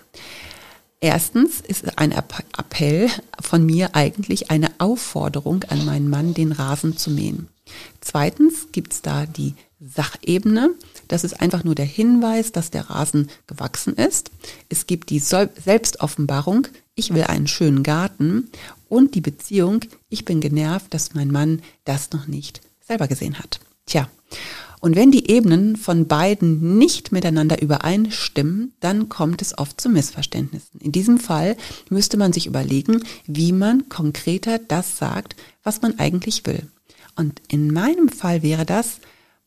Erstens 1.03 1.61
ist 1.61 1.99
ein 1.99 2.13
Appell 2.13 3.11
von 3.41 3.67
mir 3.67 3.97
eigentlich 3.97 4.53
eine 4.53 4.71
Aufforderung 4.79 5.65
an 5.65 5.85
meinen 5.85 6.09
Mann, 6.09 6.33
den 6.33 6.53
Rasen 6.53 6.97
zu 6.97 7.11
mähen. 7.11 7.49
Zweitens 8.01 8.69
gibt's 8.71 9.03
da 9.03 9.27
die 9.27 9.57
Sachebene. 9.81 10.71
Das 11.09 11.25
ist 11.25 11.41
einfach 11.41 11.65
nur 11.65 11.75
der 11.75 11.87
Hinweis, 11.87 12.53
dass 12.53 12.71
der 12.71 12.89
Rasen 12.89 13.31
gewachsen 13.49 13.95
ist. 13.95 14.31
Es 14.69 14.87
gibt 14.87 15.11
die 15.11 15.19
Selbstoffenbarung, 15.19 16.69
ich 16.95 17.13
will 17.13 17.25
einen 17.25 17.49
schönen 17.49 17.83
Garten 17.83 18.49
und 18.89 19.17
die 19.17 19.21
Beziehung, 19.21 19.81
ich 20.09 20.25
bin 20.25 20.41
genervt, 20.41 20.95
dass 20.95 21.15
mein 21.15 21.33
Mann 21.33 21.63
das 21.85 22.13
noch 22.13 22.29
nicht 22.29 22.61
selber 22.87 23.09
gesehen 23.09 23.41
hat. 23.41 23.59
Tja, 23.87 24.09
und 24.85 24.97
wenn 24.97 25.13
die 25.13 25.31
Ebenen 25.31 25.77
von 25.77 26.09
beiden 26.09 26.77
nicht 26.77 27.13
miteinander 27.13 27.63
übereinstimmen, 27.63 28.73
dann 28.81 29.09
kommt 29.09 29.41
es 29.41 29.57
oft 29.57 29.81
zu 29.81 29.89
Missverständnissen. 29.89 30.81
In 30.81 30.91
diesem 30.91 31.21
Fall 31.21 31.57
müsste 31.89 32.17
man 32.17 32.33
sich 32.33 32.49
überlegen, 32.49 33.05
wie 33.25 33.53
man 33.53 33.89
konkreter 33.89 34.59
das 34.59 34.99
sagt, 34.99 35.37
was 35.63 35.83
man 35.83 36.01
eigentlich 36.01 36.47
will. 36.47 36.69
Und 37.15 37.41
in 37.47 37.73
meinem 37.73 38.09
Fall 38.09 38.43
wäre 38.43 38.67
das, 38.67 38.99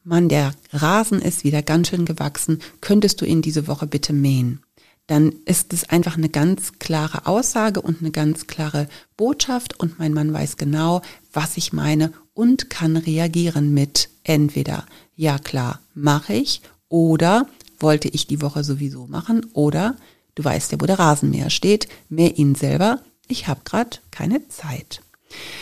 Mann, 0.06 0.30
der 0.30 0.54
Rasen 0.72 1.22
ist 1.22 1.44
wieder 1.44 1.62
ganz 1.62 1.90
schön 1.90 2.06
gewachsen, 2.06 2.60
könntest 2.80 3.20
du 3.20 3.26
ihn 3.26 3.42
diese 3.42 3.68
Woche 3.68 3.88
bitte 3.88 4.14
mähen? 4.14 4.62
Dann 5.08 5.34
ist 5.44 5.74
es 5.74 5.90
einfach 5.90 6.16
eine 6.16 6.30
ganz 6.30 6.80
klare 6.80 7.26
Aussage 7.28 7.82
und 7.82 8.00
eine 8.00 8.12
ganz 8.12 8.48
klare 8.48 8.88
Botschaft 9.18 9.82
und 9.82 10.00
mein 10.00 10.14
Mann 10.14 10.32
weiß 10.32 10.56
genau, 10.56 11.02
was 11.34 11.58
ich 11.58 11.74
meine 11.74 12.14
und 12.34 12.70
kann 12.70 12.96
reagieren 12.96 13.74
mit 13.74 14.15
entweder 14.26 14.86
ja 15.16 15.40
klar, 15.40 15.80
mache 15.94 16.34
ich 16.34 16.62
oder 16.90 17.48
wollte 17.80 18.10
ich 18.10 18.28
die 18.28 18.42
Woche 18.42 18.64
sowieso 18.64 19.08
machen 19.08 19.46
oder 19.54 19.96
du 20.36 20.44
weißt 20.44 20.74
ja, 20.74 20.82
wo 20.82 20.86
der 20.86 21.00
Rasenmäher 21.00 21.50
steht, 21.50 21.88
mäh 22.10 22.28
ihn 22.28 22.56
selber, 22.56 23.00
ich 23.28 23.48
habe 23.48 23.62
gerade 23.64 23.98
keine 24.12 24.48
Zeit. 24.50 25.02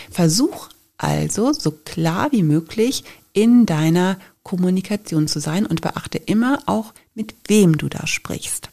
Versuch 0.09 0.69
also 0.97 1.53
so 1.53 1.71
klar 1.71 2.31
wie 2.31 2.43
möglich 2.43 3.03
in 3.33 3.65
deiner 3.65 4.17
Kommunikation 4.43 5.27
zu 5.27 5.39
sein 5.39 5.65
und 5.65 5.81
beachte 5.81 6.17
immer 6.17 6.59
auch, 6.65 6.93
mit 7.13 7.35
wem 7.47 7.77
du 7.77 7.89
da 7.89 8.07
sprichst. 8.07 8.69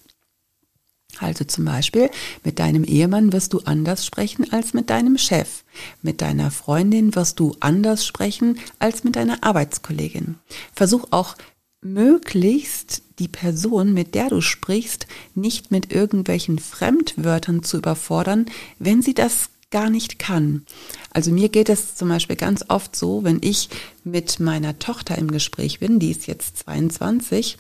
Also 1.21 1.45
zum 1.45 1.67
Beispiel 1.67 2.11
mit 2.45 2.59
deinem 2.59 2.83
Ehemann 2.83 3.33
wirst 3.33 3.53
du 3.53 3.61
anders 3.61 4.05
sprechen 4.07 4.50
als 4.53 4.75
mit 4.75 4.91
deinem 4.91 5.19
Chef. 5.19 5.65
Mit 6.03 6.23
deiner 6.23 6.50
Freundin 6.50 7.15
wirst 7.15 7.39
du 7.39 7.55
anders 7.61 8.07
sprechen 8.07 8.59
als 8.79 9.05
mit 9.05 9.17
deiner 9.17 9.45
Arbeitskollegin. 9.45 10.37
Versuch 10.75 11.09
auch 11.11 11.37
möglichst 11.83 13.03
die 13.19 13.29
Person, 13.29 13.93
mit 13.93 14.15
der 14.15 14.31
du 14.31 14.41
sprichst, 14.41 15.07
nicht 15.35 15.71
mit 15.71 15.93
irgendwelchen 15.93 16.59
Fremdwörtern 16.59 17.62
zu 17.62 17.79
überfordern, 17.79 18.47
wenn 18.79 19.03
sie 19.03 19.15
das 19.15 19.50
gar 19.71 19.89
nicht 19.89 20.19
kann. 20.19 20.65
Also 21.12 21.31
mir 21.31 21.49
geht 21.49 21.69
es 21.69 21.95
zum 21.95 22.09
Beispiel 22.09 22.37
ganz 22.37 22.65
oft 22.69 22.97
so, 22.97 23.25
wenn 23.25 23.39
ich 23.41 23.69
mit 24.05 24.41
meiner 24.41 24.79
Tochter 24.79 25.17
im 25.17 25.31
Gespräch 25.31 25.79
bin, 25.79 26.00
die 26.00 26.11
ist 26.11 26.27
jetzt 26.27 26.59
22 26.59 27.57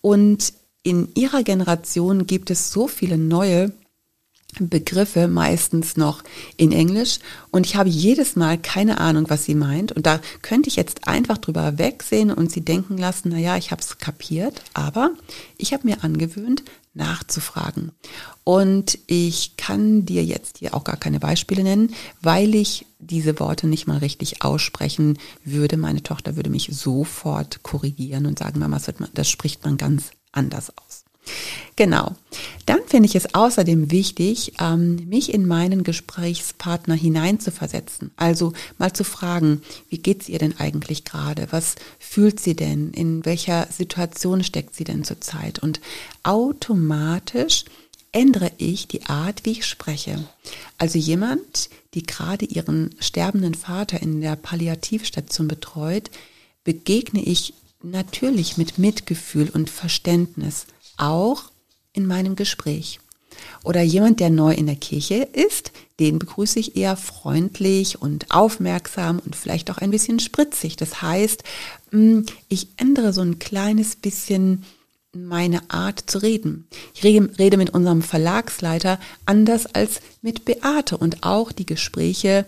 und 0.00 0.52
in 0.82 1.08
ihrer 1.14 1.42
Generation 1.42 2.26
gibt 2.26 2.50
es 2.50 2.70
so 2.70 2.88
viele 2.88 3.18
neue 3.18 3.72
Begriffe 4.58 5.28
meistens 5.28 5.96
noch 5.96 6.22
in 6.58 6.72
Englisch 6.72 7.20
und 7.50 7.64
ich 7.64 7.76
habe 7.76 7.88
jedes 7.88 8.36
Mal 8.36 8.58
keine 8.58 8.98
Ahnung, 8.98 9.30
was 9.30 9.46
sie 9.46 9.54
meint 9.54 9.92
und 9.92 10.04
da 10.04 10.20
könnte 10.42 10.68
ich 10.68 10.76
jetzt 10.76 11.08
einfach 11.08 11.38
drüber 11.38 11.78
wegsehen 11.78 12.30
und 12.30 12.52
sie 12.52 12.60
denken 12.60 12.98
lassen, 12.98 13.30
na 13.30 13.38
ja, 13.38 13.56
ich 13.56 13.70
habe 13.70 13.80
es 13.80 13.96
kapiert, 13.96 14.62
aber 14.74 15.12
ich 15.56 15.72
habe 15.72 15.86
mir 15.86 16.04
angewöhnt, 16.04 16.64
nachzufragen. 16.92 17.92
Und 18.44 18.98
ich 19.06 19.56
kann 19.56 20.04
dir 20.04 20.22
jetzt 20.22 20.58
hier 20.58 20.74
auch 20.74 20.84
gar 20.84 20.98
keine 20.98 21.20
Beispiele 21.20 21.62
nennen, 21.62 21.94
weil 22.20 22.54
ich 22.54 22.84
diese 22.98 23.40
Worte 23.40 23.66
nicht 23.66 23.86
mal 23.86 23.98
richtig 23.98 24.42
aussprechen 24.42 25.18
würde. 25.44 25.78
Meine 25.78 26.02
Tochter 26.02 26.36
würde 26.36 26.50
mich 26.50 26.68
sofort 26.70 27.62
korrigieren 27.62 28.26
und 28.26 28.38
sagen, 28.38 28.60
Mama, 28.60 28.78
das 29.14 29.30
spricht 29.30 29.64
man 29.64 29.78
ganz 29.78 30.10
anders 30.32 30.70
aus. 30.70 31.04
Genau. 31.76 32.14
Dann 32.66 32.80
finde 32.86 33.08
ich 33.08 33.14
es 33.14 33.34
außerdem 33.34 33.90
wichtig, 33.90 34.54
ähm, 34.60 35.08
mich 35.08 35.32
in 35.32 35.46
meinen 35.46 35.84
Gesprächspartner 35.84 36.94
hineinzuversetzen. 36.94 38.10
Also 38.16 38.52
mal 38.78 38.92
zu 38.92 39.04
fragen, 39.04 39.62
wie 39.88 39.98
geht's 39.98 40.28
ihr 40.28 40.38
denn 40.38 40.58
eigentlich 40.58 41.04
gerade? 41.04 41.48
Was 41.50 41.76
fühlt 41.98 42.40
sie 42.40 42.54
denn? 42.54 42.90
In 42.90 43.24
welcher 43.24 43.68
Situation 43.70 44.44
steckt 44.44 44.74
sie 44.74 44.84
denn 44.84 45.04
zurzeit? 45.04 45.60
Und 45.60 45.80
automatisch 46.24 47.64
ändere 48.12 48.52
ich 48.58 48.88
die 48.88 49.06
Art, 49.06 49.44
wie 49.44 49.52
ich 49.52 49.66
spreche. 49.66 50.22
Also 50.76 50.98
jemand, 50.98 51.70
die 51.94 52.02
gerade 52.02 52.44
ihren 52.44 52.94
sterbenden 52.98 53.54
Vater 53.54 54.00
in 54.02 54.20
der 54.20 54.36
Palliativstation 54.36 55.48
betreut, 55.48 56.10
begegne 56.64 57.22
ich 57.22 57.54
natürlich 57.82 58.56
mit 58.56 58.78
Mitgefühl 58.78 59.50
und 59.50 59.70
Verständnis, 59.70 60.66
auch 60.96 61.44
in 61.92 62.06
meinem 62.06 62.36
Gespräch. 62.36 63.00
Oder 63.64 63.82
jemand, 63.82 64.20
der 64.20 64.30
neu 64.30 64.52
in 64.52 64.66
der 64.66 64.76
Kirche 64.76 65.28
ist, 65.32 65.72
den 66.00 66.18
begrüße 66.18 66.58
ich 66.58 66.76
eher 66.76 66.96
freundlich 66.96 68.00
und 68.00 68.30
aufmerksam 68.30 69.20
und 69.24 69.36
vielleicht 69.36 69.70
auch 69.70 69.78
ein 69.78 69.90
bisschen 69.90 70.18
spritzig. 70.18 70.76
Das 70.76 71.02
heißt, 71.02 71.44
mm, 71.92 72.20
ich 72.48 72.68
ändere 72.76 73.12
so 73.12 73.20
ein 73.20 73.38
kleines 73.38 73.96
bisschen 73.96 74.64
meine 75.14 75.70
Art 75.70 76.10
zu 76.10 76.18
reden. 76.18 76.66
Ich 76.94 77.04
rede 77.04 77.56
mit 77.58 77.70
unserem 77.70 78.00
Verlagsleiter 78.00 78.98
anders 79.26 79.66
als 79.66 80.00
mit 80.22 80.46
Beate 80.46 80.96
und 80.96 81.22
auch 81.22 81.52
die 81.52 81.66
Gespräche 81.66 82.46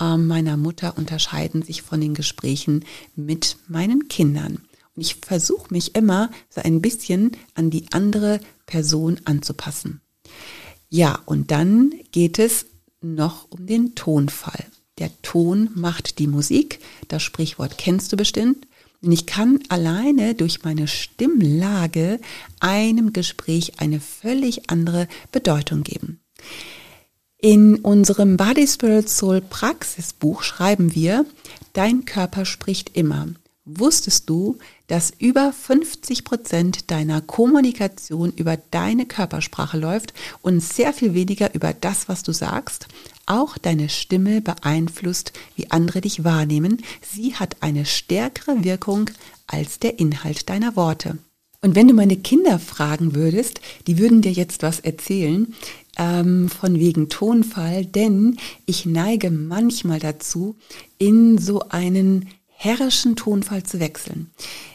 äh, 0.00 0.16
meiner 0.16 0.56
Mutter 0.56 0.96
unterscheiden 0.96 1.62
sich 1.62 1.82
von 1.82 2.00
den 2.00 2.14
Gesprächen 2.14 2.84
mit 3.16 3.56
meinen 3.66 4.08
Kindern. 4.08 4.60
Und 4.94 5.02
ich 5.02 5.16
versuche 5.16 5.72
mich 5.72 5.94
immer 5.94 6.30
so 6.48 6.60
ein 6.60 6.80
bisschen 6.80 7.32
an 7.54 7.70
die 7.70 7.86
andere 7.92 8.40
Person 8.66 9.20
anzupassen. 9.24 10.00
Ja, 10.88 11.18
und 11.26 11.50
dann 11.50 11.92
geht 12.12 12.38
es 12.38 12.66
noch 13.00 13.50
um 13.50 13.66
den 13.66 13.94
Tonfall. 13.94 14.64
Der 14.98 15.10
Ton 15.22 15.70
macht 15.74 16.18
die 16.18 16.28
Musik. 16.28 16.78
Das 17.08 17.22
Sprichwort 17.22 17.78
kennst 17.78 18.12
du 18.12 18.16
bestimmt. 18.16 18.66
Und 19.02 19.12
ich 19.12 19.26
kann 19.26 19.58
alleine 19.68 20.34
durch 20.34 20.62
meine 20.62 20.88
Stimmlage 20.88 22.20
einem 22.60 23.12
Gespräch 23.12 23.80
eine 23.80 24.00
völlig 24.00 24.70
andere 24.70 25.08
Bedeutung 25.30 25.82
geben. 25.82 26.20
In 27.38 27.76
unserem 27.80 28.38
Body 28.38 28.66
Spirit 28.66 29.10
Soul 29.10 29.42
Praxisbuch 29.42 30.42
schreiben 30.42 30.94
wir, 30.94 31.26
dein 31.74 32.06
Körper 32.06 32.46
spricht 32.46 32.96
immer. 32.96 33.26
Wusstest 33.66 34.28
du, 34.28 34.58
dass 34.88 35.10
über 35.18 35.50
50 35.50 36.24
Prozent 36.24 36.90
deiner 36.90 37.22
Kommunikation 37.22 38.30
über 38.30 38.58
deine 38.58 39.06
Körpersprache 39.06 39.78
läuft 39.78 40.12
und 40.42 40.60
sehr 40.60 40.92
viel 40.92 41.14
weniger 41.14 41.54
über 41.54 41.72
das, 41.72 42.06
was 42.06 42.22
du 42.22 42.32
sagst? 42.32 42.88
Auch 43.24 43.56
deine 43.56 43.88
Stimme 43.88 44.42
beeinflusst, 44.42 45.32
wie 45.56 45.70
andere 45.70 46.02
dich 46.02 46.24
wahrnehmen. 46.24 46.82
Sie 47.00 47.36
hat 47.36 47.56
eine 47.60 47.86
stärkere 47.86 48.64
Wirkung 48.64 49.08
als 49.46 49.78
der 49.78 49.98
Inhalt 49.98 50.50
deiner 50.50 50.76
Worte. 50.76 51.16
Und 51.62 51.74
wenn 51.74 51.88
du 51.88 51.94
meine 51.94 52.18
Kinder 52.18 52.58
fragen 52.58 53.14
würdest, 53.14 53.62
die 53.86 53.96
würden 53.96 54.20
dir 54.20 54.32
jetzt 54.32 54.62
was 54.62 54.80
erzählen 54.80 55.54
ähm, 55.96 56.50
von 56.50 56.78
wegen 56.78 57.08
Tonfall, 57.08 57.86
denn 57.86 58.36
ich 58.66 58.84
neige 58.84 59.30
manchmal 59.30 60.00
dazu, 60.00 60.56
in 60.98 61.38
so 61.38 61.60
einen 61.70 62.28
herrischen 62.64 63.14
Tonfall 63.14 63.62
zu 63.62 63.78
wechseln. 63.78 64.30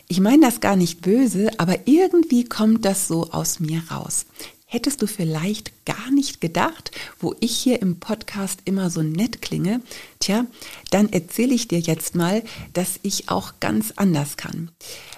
Ich 0.07 0.19
meine 0.19 0.45
das 0.45 0.61
gar 0.61 0.75
nicht 0.75 1.01
böse, 1.01 1.49
aber 1.57 1.87
irgendwie 1.87 2.43
kommt 2.45 2.85
das 2.85 3.07
so 3.07 3.31
aus 3.31 3.59
mir 3.59 3.81
raus. 3.91 4.27
Hättest 4.65 5.01
du 5.01 5.07
vielleicht 5.07 5.85
gar 5.87 6.11
nicht 6.11 6.39
gedacht, 6.39 6.91
wo 7.19 7.33
ich 7.39 7.57
hier 7.57 7.81
im 7.81 7.99
Podcast 7.99 8.59
immer 8.65 8.91
so 8.91 9.01
nett 9.01 9.41
klinge? 9.41 9.81
Tja, 10.19 10.45
dann 10.91 11.11
erzähle 11.11 11.55
ich 11.55 11.67
dir 11.67 11.79
jetzt 11.79 12.13
mal, 12.13 12.43
dass 12.73 12.99
ich 13.01 13.29
auch 13.29 13.53
ganz 13.59 13.93
anders 13.95 14.37
kann. 14.37 14.69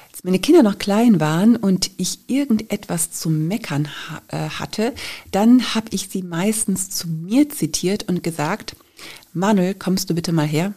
Als 0.10 0.24
meine 0.24 0.40
Kinder 0.40 0.64
noch 0.64 0.78
klein 0.78 1.20
waren 1.20 1.58
und 1.58 1.92
ich 1.98 2.20
irgendetwas 2.28 3.12
zu 3.12 3.30
meckern 3.30 3.90
äh, 4.30 4.38
hatte, 4.48 4.94
dann 5.32 5.76
habe 5.76 5.88
ich 5.92 6.08
sie 6.08 6.24
meistens 6.24 6.90
zu 6.90 7.10
mir 7.10 7.50
zitiert 7.50 8.08
und 8.08 8.24
gesagt, 8.24 8.78
Manuel, 9.34 9.74
kommst 9.74 10.10
du 10.10 10.16
bitte 10.16 10.32
mal 10.32 10.48
her? 10.48 10.74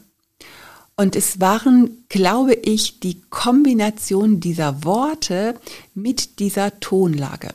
Und 0.96 1.16
es 1.16 1.40
waren, 1.40 2.04
glaube 2.08 2.54
ich, 2.54 3.00
die 3.00 3.20
Kombination 3.30 4.40
dieser 4.40 4.84
Worte 4.84 5.56
mit 5.94 6.38
dieser 6.38 6.78
Tonlage. 6.80 7.48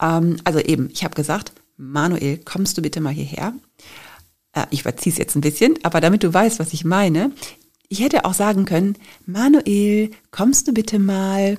Ähm, 0.00 0.38
also 0.44 0.58
eben, 0.58 0.90
ich 0.92 1.04
habe 1.04 1.14
gesagt, 1.14 1.52
Manuel, 1.76 2.38
kommst 2.38 2.76
du 2.76 2.82
bitte 2.82 3.00
mal 3.00 3.12
hierher? 3.12 3.54
Äh, 4.52 4.66
ich 4.70 4.82
verziehe 4.82 5.12
es 5.12 5.18
jetzt 5.18 5.36
ein 5.36 5.40
bisschen, 5.40 5.78
aber 5.84 6.00
damit 6.00 6.24
du 6.24 6.34
weißt, 6.34 6.58
was 6.58 6.72
ich 6.72 6.84
meine. 6.84 7.30
Ich 7.88 8.00
hätte 8.00 8.24
auch 8.24 8.34
sagen 8.34 8.64
können, 8.64 8.96
Manuel, 9.24 10.10
kommst 10.30 10.68
du 10.68 10.72
bitte 10.72 10.98
mal? 10.98 11.58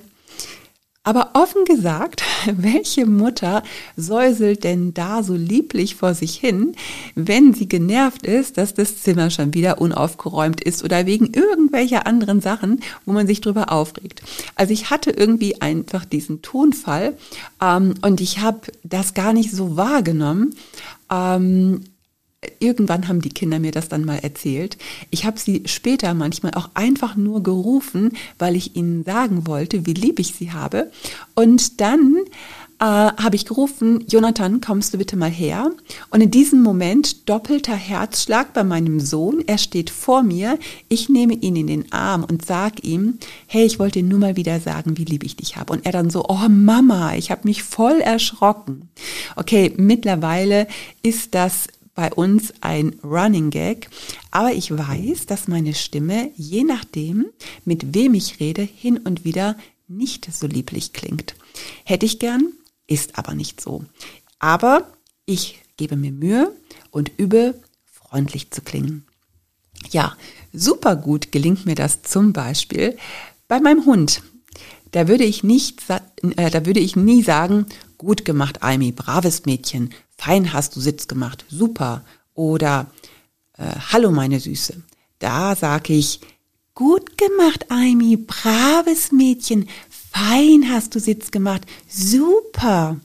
Aber 1.10 1.30
offen 1.32 1.64
gesagt, 1.64 2.22
welche 2.56 3.04
Mutter 3.04 3.64
säuselt 3.96 4.62
denn 4.62 4.94
da 4.94 5.24
so 5.24 5.34
lieblich 5.34 5.96
vor 5.96 6.14
sich 6.14 6.36
hin, 6.36 6.76
wenn 7.16 7.52
sie 7.52 7.66
genervt 7.66 8.24
ist, 8.24 8.58
dass 8.58 8.74
das 8.74 9.02
Zimmer 9.02 9.28
schon 9.30 9.52
wieder 9.52 9.80
unaufgeräumt 9.80 10.62
ist 10.62 10.84
oder 10.84 11.06
wegen 11.06 11.34
irgendwelcher 11.34 12.06
anderen 12.06 12.40
Sachen, 12.40 12.78
wo 13.06 13.12
man 13.12 13.26
sich 13.26 13.40
drüber 13.40 13.72
aufregt? 13.72 14.22
Also 14.54 14.72
ich 14.72 14.90
hatte 14.90 15.10
irgendwie 15.10 15.60
einfach 15.60 16.04
diesen 16.04 16.42
Tonfall 16.42 17.16
ähm, 17.60 17.94
und 18.02 18.20
ich 18.20 18.38
habe 18.38 18.60
das 18.84 19.12
gar 19.12 19.32
nicht 19.32 19.50
so 19.50 19.76
wahrgenommen. 19.76 20.54
Ähm, 21.10 21.86
irgendwann 22.58 23.08
haben 23.08 23.20
die 23.20 23.30
Kinder 23.30 23.58
mir 23.58 23.72
das 23.72 23.88
dann 23.88 24.04
mal 24.04 24.18
erzählt. 24.18 24.78
Ich 25.10 25.24
habe 25.24 25.38
sie 25.38 25.62
später 25.66 26.14
manchmal 26.14 26.54
auch 26.54 26.70
einfach 26.74 27.16
nur 27.16 27.42
gerufen, 27.42 28.12
weil 28.38 28.56
ich 28.56 28.76
ihnen 28.76 29.04
sagen 29.04 29.46
wollte, 29.46 29.86
wie 29.86 29.92
lieb 29.92 30.18
ich 30.18 30.34
sie 30.34 30.52
habe. 30.52 30.90
Und 31.34 31.80
dann 31.82 32.16
äh, 32.78 32.84
habe 32.84 33.36
ich 33.36 33.44
gerufen, 33.44 34.04
Jonathan, 34.08 34.62
kommst 34.62 34.94
du 34.94 34.98
bitte 34.98 35.16
mal 35.16 35.30
her? 35.30 35.70
Und 36.08 36.22
in 36.22 36.30
diesem 36.30 36.62
Moment 36.62 37.28
doppelter 37.28 37.76
Herzschlag 37.76 38.54
bei 38.54 38.64
meinem 38.64 39.00
Sohn. 39.00 39.44
Er 39.46 39.58
steht 39.58 39.90
vor 39.90 40.22
mir. 40.22 40.58
Ich 40.88 41.10
nehme 41.10 41.34
ihn 41.34 41.56
in 41.56 41.66
den 41.66 41.92
Arm 41.92 42.24
und 42.24 42.46
sage 42.46 42.80
ihm, 42.82 43.18
hey, 43.48 43.66
ich 43.66 43.78
wollte 43.78 44.02
nur 44.02 44.18
mal 44.18 44.36
wieder 44.36 44.60
sagen, 44.60 44.96
wie 44.96 45.04
lieb 45.04 45.24
ich 45.24 45.36
dich 45.36 45.56
habe. 45.56 45.74
Und 45.74 45.84
er 45.84 45.92
dann 45.92 46.08
so, 46.08 46.24
oh 46.26 46.48
Mama, 46.48 47.16
ich 47.16 47.30
habe 47.30 47.42
mich 47.44 47.62
voll 47.62 48.00
erschrocken. 48.00 48.88
Okay, 49.36 49.74
mittlerweile 49.76 50.66
ist 51.02 51.34
das 51.34 51.66
bei 52.00 52.14
uns 52.14 52.54
ein 52.62 52.98
Running 53.04 53.50
Gag, 53.50 53.90
aber 54.30 54.54
ich 54.54 54.70
weiß, 54.70 55.26
dass 55.26 55.48
meine 55.48 55.74
Stimme, 55.74 56.30
je 56.34 56.64
nachdem, 56.64 57.26
mit 57.66 57.94
wem 57.94 58.14
ich 58.14 58.40
rede, 58.40 58.62
hin 58.62 58.96
und 58.96 59.26
wieder 59.26 59.54
nicht 59.86 60.26
so 60.32 60.46
lieblich 60.46 60.94
klingt. 60.94 61.34
Hätte 61.84 62.06
ich 62.06 62.18
gern, 62.18 62.54
ist 62.86 63.18
aber 63.18 63.34
nicht 63.34 63.60
so. 63.60 63.84
Aber 64.38 64.90
ich 65.26 65.60
gebe 65.76 65.96
mir 65.96 66.10
Mühe 66.10 66.56
und 66.90 67.12
übe, 67.18 67.60
freundlich 67.84 68.50
zu 68.50 68.62
klingen. 68.62 69.04
Ja, 69.90 70.16
super 70.54 70.96
gut 70.96 71.32
gelingt 71.32 71.66
mir 71.66 71.74
das 71.74 72.00
zum 72.00 72.32
Beispiel 72.32 72.96
bei 73.46 73.60
meinem 73.60 73.84
Hund. 73.84 74.22
Da 74.92 75.06
würde 75.06 75.24
ich 75.24 75.44
nicht, 75.44 75.82
äh, 75.90 76.50
da 76.50 76.64
würde 76.64 76.80
ich 76.80 76.96
nie 76.96 77.22
sagen, 77.22 77.66
gut 77.98 78.24
gemacht, 78.24 78.62
Amy, 78.62 78.90
braves 78.90 79.44
Mädchen, 79.44 79.92
fein 80.20 80.52
hast 80.52 80.76
du 80.76 80.80
Sitz 80.80 81.08
gemacht, 81.08 81.46
super. 81.48 82.02
Oder 82.34 82.86
äh, 83.56 83.64
hallo 83.92 84.10
meine 84.10 84.38
Süße. 84.38 84.82
Da 85.18 85.56
sage 85.56 85.94
ich, 85.94 86.20
gut 86.74 87.16
gemacht, 87.16 87.66
Amy, 87.70 88.16
braves 88.16 89.12
Mädchen, 89.12 89.68
fein 89.88 90.70
hast 90.70 90.94
du 90.94 91.00
Sitz 91.00 91.30
gemacht, 91.30 91.62
super. 91.88 93.00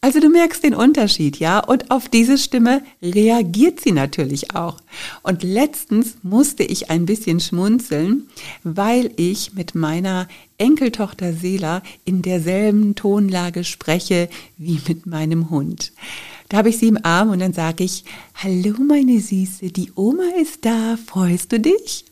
Also 0.00 0.20
du 0.20 0.28
merkst 0.28 0.62
den 0.62 0.74
Unterschied, 0.74 1.38
ja? 1.40 1.58
Und 1.58 1.90
auf 1.90 2.08
diese 2.08 2.38
Stimme 2.38 2.82
reagiert 3.02 3.80
sie 3.80 3.90
natürlich 3.90 4.54
auch. 4.54 4.76
Und 5.24 5.42
letztens 5.42 6.18
musste 6.22 6.62
ich 6.62 6.90
ein 6.90 7.06
bisschen 7.06 7.40
schmunzeln, 7.40 8.28
weil 8.62 9.10
ich 9.16 9.54
mit 9.54 9.74
meiner 9.74 10.28
Enkeltochter 10.58 11.32
Sela 11.32 11.82
in 12.04 12.22
derselben 12.22 12.94
Tonlage 12.94 13.64
spreche 13.64 14.28
wie 14.56 14.80
mit 14.86 15.06
meinem 15.06 15.50
Hund. 15.50 15.92
Da 16.48 16.58
habe 16.58 16.68
ich 16.68 16.78
sie 16.78 16.88
im 16.88 16.98
Arm 17.02 17.30
und 17.30 17.40
dann 17.40 17.52
sage 17.52 17.84
ich, 17.84 18.04
hallo 18.34 18.74
meine 18.78 19.20
Süße, 19.20 19.68
die 19.70 19.92
Oma 19.94 20.30
ist 20.40 20.64
da, 20.64 20.96
freust 21.04 21.52
du 21.52 21.60
dich? 21.60 22.04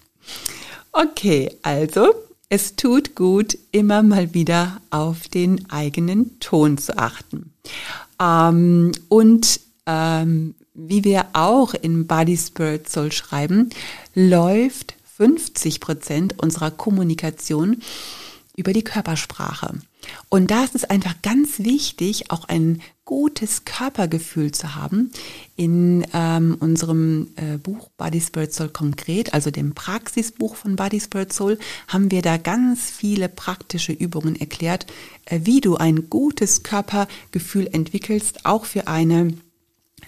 Okay, 0.93 1.51
also 1.63 2.15
es 2.49 2.77
tut 2.77 3.15
gut, 3.15 3.57
immer 3.73 4.03
mal 4.03 4.35
wieder 4.35 4.81
auf 4.91 5.29
den 5.29 5.71
eigenen 5.71 6.39
Ton 6.41 6.79
zu 6.79 6.99
achten. 6.99 7.53
Ähm, 8.21 8.93
und 9.09 9.61
ähm, 9.87 10.55
wie 10.75 11.05
wir 11.05 11.27
auch 11.33 11.75
in 11.75 12.07
Body 12.07 12.37
Spirit 12.37 12.89
Soul 12.89 13.13
schreiben, 13.13 13.71
läuft 14.15 14.95
50 15.17 15.81
Prozent 15.81 16.39
unserer 16.43 16.73
Kommunikation 16.73 17.83
über 18.57 18.73
die 18.73 18.85
Körpersprache. 18.85 19.75
Und 20.29 20.51
da 20.51 20.65
ist 20.65 20.75
es 20.75 20.85
einfach 20.85 21.15
ganz 21.23 21.61
wichtig, 21.61 22.31
auch 22.31 22.47
ein 22.47 22.81
gutes 23.05 23.65
Körpergefühl 23.65 24.53
zu 24.53 24.75
haben. 24.75 25.11
In 25.57 26.07
ähm, 26.13 26.57
unserem 26.59 27.29
äh, 27.37 27.59
Buch 27.59 27.91
Body 27.97 28.21
Spirit 28.21 28.53
Soul 28.53 28.69
konkret, 28.71 29.35
also 29.35 29.51
dem 29.51 29.75
Praxisbuch 29.75 30.57
von 30.57 30.77
Body 30.77 31.01
Spirit 31.01 31.33
Soul, 31.33 31.59
haben 31.89 32.11
wir 32.11 32.23
da 32.23 32.37
ganz 32.39 32.91
viele 32.91 33.29
praktische 33.29 33.93
Übungen 33.93 34.37
erklärt, 34.37 34.87
äh, 35.27 35.41
wie 35.45 35.61
du 35.61 35.77
ein 35.77 36.09
gutes 36.09 36.63
Körpergefühl 36.63 37.69
entwickelst, 37.73 38.47
auch 38.47 38.65
für 38.65 38.89
eine 38.89 39.35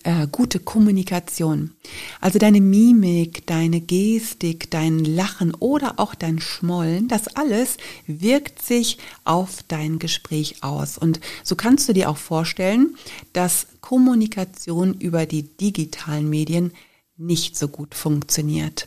äh, 0.07 0.29
gute 0.31 0.61
Kommunikation. 0.61 1.73
Also 2.21 2.39
deine 2.39 2.61
Mimik, 2.61 3.45
deine 3.47 3.81
Gestik, 3.81 4.71
dein 4.71 5.05
Lachen 5.05 5.53
oder 5.55 5.95
auch 5.99 6.15
dein 6.15 6.41
Schmollen, 6.41 7.09
das 7.09 7.27
alles 7.27 7.77
wirkt 8.07 8.63
sich 8.63 8.99
auf 9.25 9.65
dein 9.67 9.99
Gespräch 9.99 10.63
aus. 10.63 10.97
Und 10.97 11.19
so 11.43 11.57
kannst 11.57 11.89
du 11.89 11.93
dir 11.93 12.09
auch 12.09 12.19
vorstellen, 12.19 12.95
dass 13.33 13.67
Kommunikation 13.81 14.95
über 14.95 15.27
die 15.27 15.43
digitalen 15.43 16.31
Medien 16.31 16.73
nicht 17.17 17.59
so 17.59 17.67
gut 17.67 17.97
funktioniert. 17.97 18.87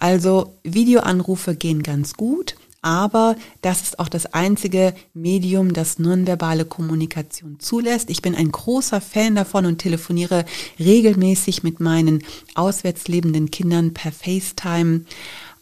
Also 0.00 0.56
Videoanrufe 0.64 1.54
gehen 1.54 1.84
ganz 1.84 2.14
gut, 2.14 2.56
aber 2.82 3.36
das 3.60 3.82
ist 3.82 3.98
auch 3.98 4.08
das 4.08 4.26
einzige 4.32 4.94
Medium, 5.12 5.72
das 5.72 5.98
nonverbale 5.98 6.64
Kommunikation 6.64 7.60
zulässt. 7.60 8.08
Ich 8.08 8.22
bin 8.22 8.34
ein 8.34 8.50
großer 8.50 9.00
Fan 9.00 9.34
davon 9.34 9.66
und 9.66 9.78
telefoniere 9.78 10.46
regelmäßig 10.78 11.62
mit 11.62 11.80
meinen 11.80 12.24
auswärts 12.54 13.06
lebenden 13.08 13.50
Kindern 13.50 13.92
per 13.92 14.12
FaceTime. 14.12 15.02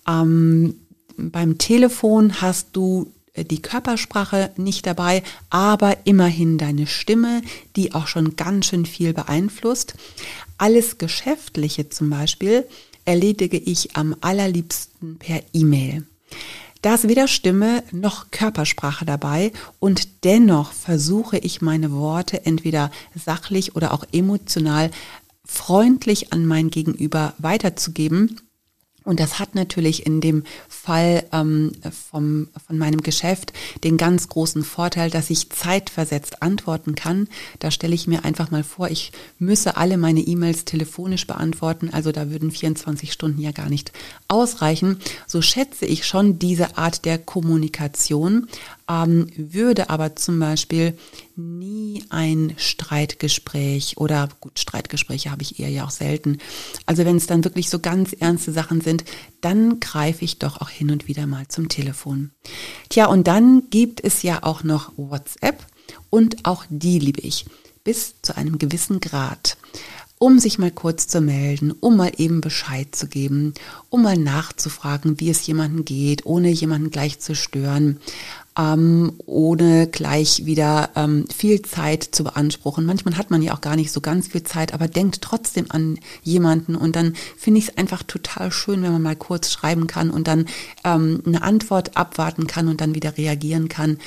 Ähm, 0.06 0.76
beim 1.16 1.58
Telefon 1.58 2.40
hast 2.40 2.68
du 2.74 3.12
äh, 3.34 3.44
die 3.44 3.62
Körpersprache 3.62 4.52
nicht 4.56 4.86
dabei, 4.86 5.24
aber 5.50 6.06
immerhin 6.06 6.58
deine 6.58 6.86
Stimme, 6.86 7.42
die 7.74 7.94
auch 7.94 8.06
schon 8.06 8.36
ganz 8.36 8.66
schön 8.66 8.86
viel 8.86 9.12
beeinflusst. 9.12 9.94
Alles 10.56 10.98
Geschäftliche 10.98 11.88
zum 11.88 12.10
Beispiel 12.10 12.64
erledige 13.04 13.56
ich 13.56 13.96
am 13.96 14.14
allerliebsten 14.20 15.18
per 15.18 15.42
E-Mail. 15.52 16.06
Da 16.82 16.94
ist 16.94 17.08
weder 17.08 17.26
Stimme 17.26 17.82
noch 17.90 18.30
Körpersprache 18.30 19.04
dabei 19.04 19.52
und 19.80 20.24
dennoch 20.24 20.72
versuche 20.72 21.38
ich 21.38 21.60
meine 21.60 21.90
Worte 21.92 22.46
entweder 22.46 22.90
sachlich 23.14 23.74
oder 23.74 23.92
auch 23.92 24.04
emotional 24.12 24.90
freundlich 25.44 26.32
an 26.32 26.46
mein 26.46 26.70
Gegenüber 26.70 27.34
weiterzugeben 27.38 28.40
und 29.08 29.20
das 29.20 29.38
hat 29.38 29.54
natürlich 29.54 30.04
in 30.04 30.20
dem 30.20 30.42
Fall 30.68 31.24
ähm, 31.32 31.72
vom, 32.10 32.48
von 32.66 32.76
meinem 32.76 33.00
Geschäft 33.00 33.54
den 33.82 33.96
ganz 33.96 34.28
großen 34.28 34.62
Vorteil, 34.62 35.08
dass 35.08 35.30
ich 35.30 35.48
zeitversetzt 35.48 36.42
antworten 36.42 36.94
kann. 36.94 37.26
Da 37.58 37.70
stelle 37.70 37.94
ich 37.94 38.06
mir 38.06 38.26
einfach 38.26 38.50
mal 38.50 38.62
vor, 38.62 38.90
ich 38.90 39.12
müsse 39.38 39.78
alle 39.78 39.96
meine 39.96 40.20
E-Mails 40.20 40.66
telefonisch 40.66 41.26
beantworten. 41.26 41.88
Also 41.90 42.12
da 42.12 42.30
würden 42.30 42.50
24 42.50 43.10
Stunden 43.10 43.40
ja 43.40 43.52
gar 43.52 43.70
nicht 43.70 43.92
ausreichen. 44.28 45.00
So 45.26 45.40
schätze 45.40 45.86
ich 45.86 46.06
schon 46.06 46.38
diese 46.38 46.76
Art 46.76 47.06
der 47.06 47.16
Kommunikation. 47.16 48.46
Ähm, 48.88 49.28
würde 49.36 49.90
aber 49.90 50.16
zum 50.16 50.40
Beispiel 50.40 50.96
nie 51.36 52.04
ein 52.08 52.54
Streitgespräch 52.56 53.96
oder 53.98 54.28
gut, 54.40 54.58
Streitgespräche 54.58 55.30
habe 55.30 55.42
ich 55.42 55.60
eher 55.60 55.68
ja 55.68 55.84
auch 55.84 55.90
selten. 55.90 56.38
Also 56.86 57.04
wenn 57.04 57.16
es 57.16 57.26
dann 57.26 57.44
wirklich 57.44 57.70
so 57.70 57.78
ganz 57.78 58.12
ernste 58.12 58.52
Sachen 58.52 58.80
sind, 58.80 59.04
dann 59.40 59.78
greife 59.80 60.24
ich 60.24 60.38
doch 60.38 60.60
auch 60.60 60.70
hin 60.70 60.90
und 60.90 61.06
wieder 61.06 61.26
mal 61.26 61.46
zum 61.48 61.68
Telefon. 61.68 62.30
Tja, 62.88 63.06
und 63.06 63.26
dann 63.26 63.64
gibt 63.70 64.02
es 64.02 64.22
ja 64.22 64.42
auch 64.42 64.64
noch 64.64 64.92
WhatsApp 64.96 65.64
und 66.10 66.44
auch 66.44 66.64
die 66.70 66.98
liebe 66.98 67.20
ich 67.20 67.46
bis 67.84 68.16
zu 68.22 68.36
einem 68.36 68.58
gewissen 68.58 69.00
Grad 69.00 69.56
um 70.18 70.38
sich 70.38 70.58
mal 70.58 70.70
kurz 70.70 71.06
zu 71.06 71.20
melden, 71.20 71.72
um 71.72 71.96
mal 71.96 72.12
eben 72.16 72.40
Bescheid 72.40 72.94
zu 72.94 73.06
geben, 73.06 73.54
um 73.88 74.02
mal 74.02 74.16
nachzufragen, 74.16 75.20
wie 75.20 75.30
es 75.30 75.46
jemandem 75.46 75.84
geht, 75.84 76.26
ohne 76.26 76.50
jemanden 76.50 76.90
gleich 76.90 77.20
zu 77.20 77.34
stören 77.34 78.00
ähm, 78.58 79.12
ohne 79.24 79.86
gleich 79.86 80.44
wieder 80.44 80.90
ähm, 80.96 81.26
viel 81.34 81.62
Zeit 81.62 82.02
zu 82.02 82.24
beanspruchen. 82.24 82.84
Manchmal 82.84 83.16
hat 83.16 83.30
man 83.30 83.40
ja 83.40 83.54
auch 83.54 83.60
gar 83.60 83.76
nicht 83.76 83.92
so 83.92 84.00
ganz 84.00 84.28
viel 84.28 84.42
Zeit, 84.42 84.74
aber 84.74 84.88
denkt 84.88 85.22
trotzdem 85.22 85.66
an 85.68 85.98
jemanden 86.24 86.74
und 86.74 86.96
dann 86.96 87.14
finde 87.36 87.58
ich 87.58 87.68
es 87.68 87.76
einfach 87.78 88.02
total 88.02 88.50
schön, 88.50 88.82
wenn 88.82 88.92
man 88.92 89.02
mal 89.02 89.16
kurz 89.16 89.52
schreiben 89.52 89.86
kann 89.86 90.10
und 90.10 90.26
dann 90.26 90.46
ähm, 90.84 91.22
eine 91.24 91.42
Antwort 91.42 91.96
abwarten 91.96 92.48
kann 92.48 92.66
und 92.66 92.80
dann 92.80 92.96
wieder 92.96 93.16
reagieren 93.16 93.68
kann. 93.68 93.98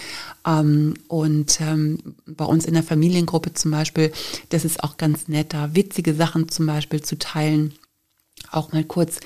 Ähm, 0.45 0.95
und 1.07 1.61
ähm, 1.61 1.99
bei 2.25 2.45
uns 2.45 2.65
in 2.65 2.73
der 2.73 2.83
Familiengruppe 2.83 3.53
zum 3.53 3.71
Beispiel, 3.71 4.11
das 4.49 4.65
ist 4.65 4.83
auch 4.83 4.97
ganz 4.97 5.29
nett, 5.29 5.53
da 5.53 5.73
witzige 5.75 6.13
Sachen 6.13 6.49
zum 6.49 6.65
Beispiel 6.65 7.01
zu 7.01 7.17
teilen, 7.17 7.73
auch 8.51 8.73
mal 8.73 8.83
kurz 8.83 9.19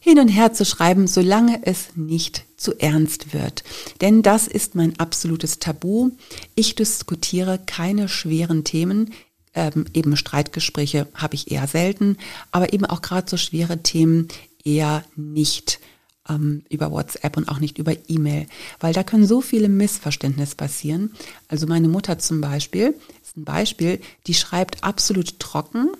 hin 0.00 0.18
und 0.18 0.28
her 0.28 0.52
zu 0.52 0.64
schreiben, 0.64 1.06
solange 1.06 1.60
es 1.64 1.96
nicht 1.96 2.44
zu 2.56 2.74
ernst 2.78 3.32
wird. 3.32 3.64
Denn 4.00 4.22
das 4.22 4.46
ist 4.46 4.74
mein 4.74 4.98
absolutes 4.98 5.58
Tabu. 5.58 6.10
Ich 6.54 6.74
diskutiere 6.74 7.58
keine 7.64 8.08
schweren 8.08 8.64
Themen. 8.64 9.12
Ähm, 9.54 9.86
eben 9.94 10.16
Streitgespräche 10.16 11.08
habe 11.14 11.34
ich 11.34 11.50
eher 11.50 11.66
selten, 11.66 12.16
aber 12.50 12.72
eben 12.72 12.84
auch 12.84 13.02
gerade 13.02 13.28
so 13.28 13.36
schwere 13.36 13.82
Themen 13.82 14.28
eher 14.64 15.04
nicht 15.16 15.80
ähm, 16.28 16.62
über 16.68 16.90
WhatsApp 16.90 17.36
und 17.36 17.48
auch 17.48 17.60
nicht 17.60 17.78
über 17.78 17.92
E-Mail, 18.08 18.46
weil 18.80 18.92
da 18.92 19.02
können 19.02 19.26
so 19.26 19.40
viele 19.40 19.68
Missverständnisse 19.68 20.56
passieren. 20.56 21.12
Also 21.48 21.66
meine 21.66 21.88
Mutter 21.88 22.18
zum 22.18 22.40
Beispiel 22.40 22.94
ist 23.22 23.36
ein 23.36 23.44
Beispiel, 23.44 24.00
die 24.26 24.34
schreibt 24.34 24.84
absolut 24.84 25.38
trocken. 25.38 25.90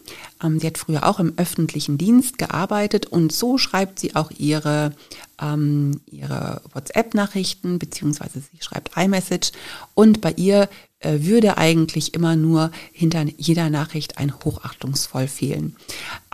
Ähm, 0.43 0.59
die 0.59 0.67
hat 0.67 0.79
früher 0.79 1.07
auch 1.07 1.21
im 1.21 1.35
öffentlichen 1.37 1.99
Dienst 1.99 2.38
gearbeitet 2.38 3.07
und 3.07 3.33
so 3.33 3.59
schreibt 3.59 3.99
sie 3.99 4.17
auch 4.17 4.31
ihre, 4.31 4.93
ähm, 5.41 6.01
ihre 6.11 6.62
WhatsApp-Nachrichten, 6.73 7.79
beziehungsweise 7.79 8.41
sie 8.41 8.62
schreibt 8.62 8.97
iMessage 8.97 9.53
und 9.95 10.21
bei 10.21 10.33
ihr 10.33 10.69
würde 11.02 11.58
eigentlich 11.58 12.14
immer 12.14 12.34
nur 12.34 12.72
hinter 12.92 13.24
jeder 13.37 13.70
Nachricht 13.70 14.18
ein 14.18 14.34
hochachtungsvoll 14.44 15.28
fehlen. 15.28 15.76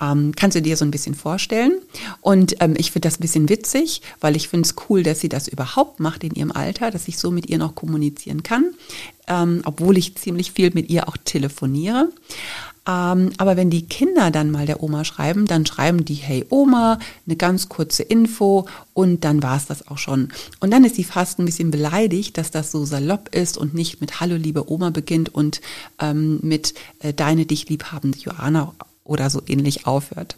Ähm, 0.00 0.32
kannst 0.34 0.56
du 0.56 0.62
dir 0.62 0.76
so 0.76 0.84
ein 0.84 0.90
bisschen 0.90 1.14
vorstellen? 1.14 1.80
Und 2.22 2.56
ähm, 2.60 2.74
ich 2.76 2.90
finde 2.90 3.08
das 3.08 3.18
ein 3.18 3.22
bisschen 3.22 3.48
witzig, 3.48 4.00
weil 4.20 4.36
ich 4.36 4.48
finde 4.48 4.66
es 4.66 4.74
cool, 4.88 5.02
dass 5.02 5.20
sie 5.20 5.28
das 5.28 5.48
überhaupt 5.48 6.00
macht 6.00 6.24
in 6.24 6.34
ihrem 6.34 6.52
Alter, 6.52 6.90
dass 6.90 7.08
ich 7.08 7.18
so 7.18 7.30
mit 7.30 7.50
ihr 7.50 7.58
noch 7.58 7.74
kommunizieren 7.74 8.42
kann, 8.42 8.74
ähm, 9.26 9.60
obwohl 9.64 9.98
ich 9.98 10.16
ziemlich 10.16 10.52
viel 10.52 10.70
mit 10.72 10.88
ihr 10.88 11.08
auch 11.08 11.16
telefoniere. 11.18 12.08
Ähm, 12.86 13.32
aber 13.38 13.56
wenn 13.56 13.70
die 13.70 13.86
Kinder 13.86 14.30
dann 14.30 14.50
mal 14.50 14.66
der 14.66 14.82
Oma 14.82 15.04
schreiben, 15.04 15.46
dann 15.46 15.64
schreiben 15.64 16.04
die 16.04 16.14
Hey 16.14 16.44
Oma, 16.50 16.98
eine 17.26 17.36
ganz 17.36 17.68
kurze 17.68 18.02
Info 18.02 18.66
und 18.92 19.24
dann 19.24 19.42
war 19.42 19.56
es 19.56 19.66
das 19.66 19.88
auch 19.88 19.98
schon. 19.98 20.28
Und 20.60 20.70
dann 20.70 20.84
ist 20.84 20.96
sie 20.96 21.04
fast 21.04 21.38
ein 21.38 21.46
bisschen 21.46 21.70
beleidigt, 21.70 22.36
dass 22.36 22.50
das 22.50 22.70
so 22.70 22.84
salopp 22.84 23.34
ist 23.34 23.56
und 23.56 23.74
nicht 23.74 24.00
mit 24.00 24.20
Hallo 24.20 24.36
liebe 24.36 24.70
Oma 24.70 24.90
beginnt 24.90 25.34
und 25.34 25.60
ähm, 26.00 26.40
mit 26.42 26.74
äh, 27.00 27.14
Deine 27.14 27.46
dich 27.46 27.68
liebhabende 27.68 28.18
Johanna 28.18 28.74
oder 29.04 29.30
so 29.30 29.42
ähnlich 29.46 29.86
aufhört. 29.86 30.36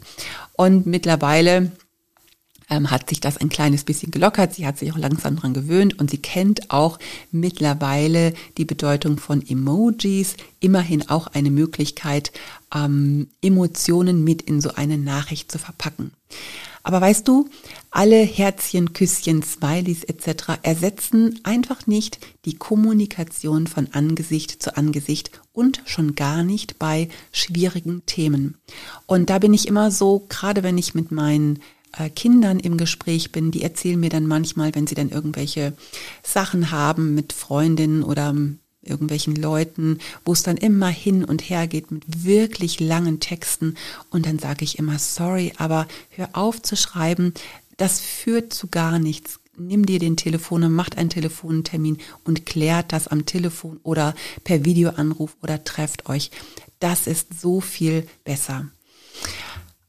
Und 0.57 0.87
mittlerweile 0.87 1.73
ähm, 2.69 2.91
hat 2.91 3.09
sich 3.09 3.21
das 3.21 3.37
ein 3.37 3.49
kleines 3.49 3.85
bisschen 3.85 4.11
gelockert. 4.11 4.55
Sie 4.55 4.67
hat 4.67 4.79
sich 4.79 4.93
auch 4.93 4.99
langsam 4.99 5.37
dran 5.37 5.55
gewöhnt 5.55 5.99
und 5.99 6.11
sie 6.11 6.19
kennt 6.19 6.71
auch 6.71 6.99
mittlerweile 7.31 8.35
die 8.57 8.65
Bedeutung 8.65 9.19
von 9.19 9.47
Emojis. 9.47 10.37
Immerhin 10.61 11.09
auch 11.09 11.29
eine 11.29 11.51
Möglichkeit, 11.51 12.33
ähm, 12.75 13.29
Emotionen 13.43 14.25
mit 14.25 14.43
in 14.43 14.61
so 14.61 14.71
eine 14.75 14.99
Nachricht 14.99 15.53
zu 15.53 15.59
verpacken. 15.59 16.13
Aber 16.87 17.01
weißt 17.01 17.27
du, 17.27 17.49
alle 17.91 18.15
Herzchen, 18.15 18.93
Küsschen, 18.93 19.43
Smileys 19.43 20.05
etc. 20.05 20.61
ersetzen 20.63 21.41
einfach 21.43 21.89
nicht 21.89 22.21
die 22.45 22.55
Kommunikation 22.55 23.67
von 23.67 23.89
Angesicht 23.91 24.63
zu 24.63 24.77
Angesicht 24.77 25.33
und 25.53 25.83
schon 25.85 26.15
gar 26.15 26.45
nicht 26.45 26.79
bei 26.79 27.09
schwierigen 27.33 28.07
Themen. 28.07 28.57
Und 29.07 29.31
da 29.31 29.41
bin 29.41 29.53
ich 29.53 29.67
immer 29.67 29.91
so, 29.91 30.27
gerade 30.29 30.63
wenn 30.63 30.79
ich 30.79 30.95
mit 30.95 31.11
meinen 31.11 31.59
äh, 31.93 32.11
Kindern 32.11 32.61
im 32.61 32.77
Gespräch 32.77 33.33
bin, 33.33 33.51
die 33.51 33.63
erzählen 33.63 33.99
mir 33.99 34.11
dann 34.11 34.27
manchmal, 34.27 34.75
wenn 34.75 34.87
sie 34.87 34.95
dann 34.95 35.11
irgendwelche 35.11 35.73
Sachen 36.23 36.71
haben 36.71 37.15
mit 37.15 37.33
Freundinnen 37.33 38.03
oder 38.03 38.35
irgendwelchen 38.83 39.35
Leuten, 39.35 39.99
wo 40.25 40.33
es 40.33 40.43
dann 40.43 40.57
immer 40.57 40.89
hin 40.89 41.25
und 41.25 41.43
her 41.51 41.67
geht 41.67 41.91
mit 41.91 42.25
wirklich 42.25 42.81
langen 42.81 43.21
Texten. 43.21 43.75
Und 44.11 44.27
dann 44.27 44.39
sage 44.39 44.65
ich 44.65 44.79
immer, 44.79 44.99
sorry, 44.99 45.53
aber 45.59 45.89
hör 46.11 46.31
auf 46.33 46.63
zu 46.63 46.77
schreiben, 46.77 47.35
das 47.77 48.01
führt 48.01 48.53
zu 48.53 48.69
gar 48.69 48.99
nichts. 48.99 49.41
Nimm 49.59 49.87
dir 49.87 49.99
den 49.99 50.17
Telefon, 50.17 50.71
macht 50.71 50.99
einen 50.99 51.11
Telefontermin 51.11 51.99
und 52.25 52.45
klärt 52.47 52.93
das 52.93 53.09
am 53.09 53.25
Telefon 53.25 53.81
oder 53.83 54.15
per 54.45 54.65
Videoanruf 54.65 55.37
oder 55.43 55.65
trefft 55.65 56.09
euch. 56.09 56.31
Das 56.79 57.07
ist 57.07 57.41
so 57.41 57.61
viel 57.61 58.07
besser. 58.25 58.67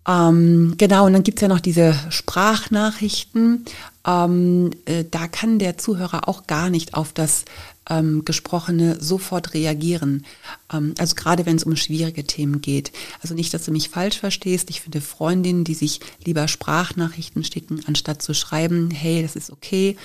Ähm, 0.08 0.76
genau, 0.78 1.06
und 1.06 1.14
dann 1.14 1.24
gibt's 1.24 1.42
ja 1.42 1.50
noch 1.50 1.60
diese 1.60 1.94
Sprachnachrichten. 2.10 3.66
Ähm, 4.06 4.72
äh, 4.86 5.04
da 5.10 5.28
kann 5.28 5.60
der 5.60 5.78
Zuhörer 5.78 6.30
auch 6.30 6.48
gar 6.48 6.70
nicht 6.70 6.94
auf 6.94 7.12
das 7.12 7.44
ähm, 7.90 8.24
Gesprochene 8.24 9.02
sofort 9.02 9.54
reagieren. 9.54 10.26
Ähm, 10.72 10.94
also 10.98 11.16
gerade 11.16 11.46
wenn 11.46 11.58
es 11.58 11.66
um 11.66 11.76
schwierige 11.76 12.24
Themen 12.24 12.62
geht. 12.62 12.94
Also 13.22 13.36
nicht, 13.36 13.54
dass 13.54 13.66
du 13.66 13.72
mich 13.72 13.90
falsch 13.90 14.20
verstehst. 14.20 14.70
Ich 14.70 14.82
finde 14.82 15.02
Freundinnen, 15.02 15.66
die 15.66 15.74
sich 15.74 16.00
lieber 16.24 16.48
Sprachnachrichten 16.48 17.44
schicken, 17.44 17.82
anstatt 17.86 18.22
zu 18.22 18.34
schreiben, 18.34 18.92
hey, 18.92 19.22
das 19.22 19.36
ist 19.36 19.52
okay. 19.52 19.98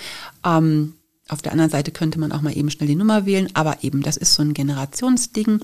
Ähm, 0.44 0.94
auf 1.32 1.42
der 1.42 1.52
anderen 1.52 1.70
Seite 1.70 1.90
könnte 1.90 2.20
man 2.20 2.32
auch 2.32 2.42
mal 2.42 2.56
eben 2.56 2.70
schnell 2.70 2.88
die 2.88 2.94
Nummer 2.94 3.26
wählen, 3.26 3.48
aber 3.54 3.78
eben, 3.82 4.02
das 4.02 4.16
ist 4.16 4.34
so 4.34 4.42
ein 4.42 4.54
Generationsding. 4.54 5.60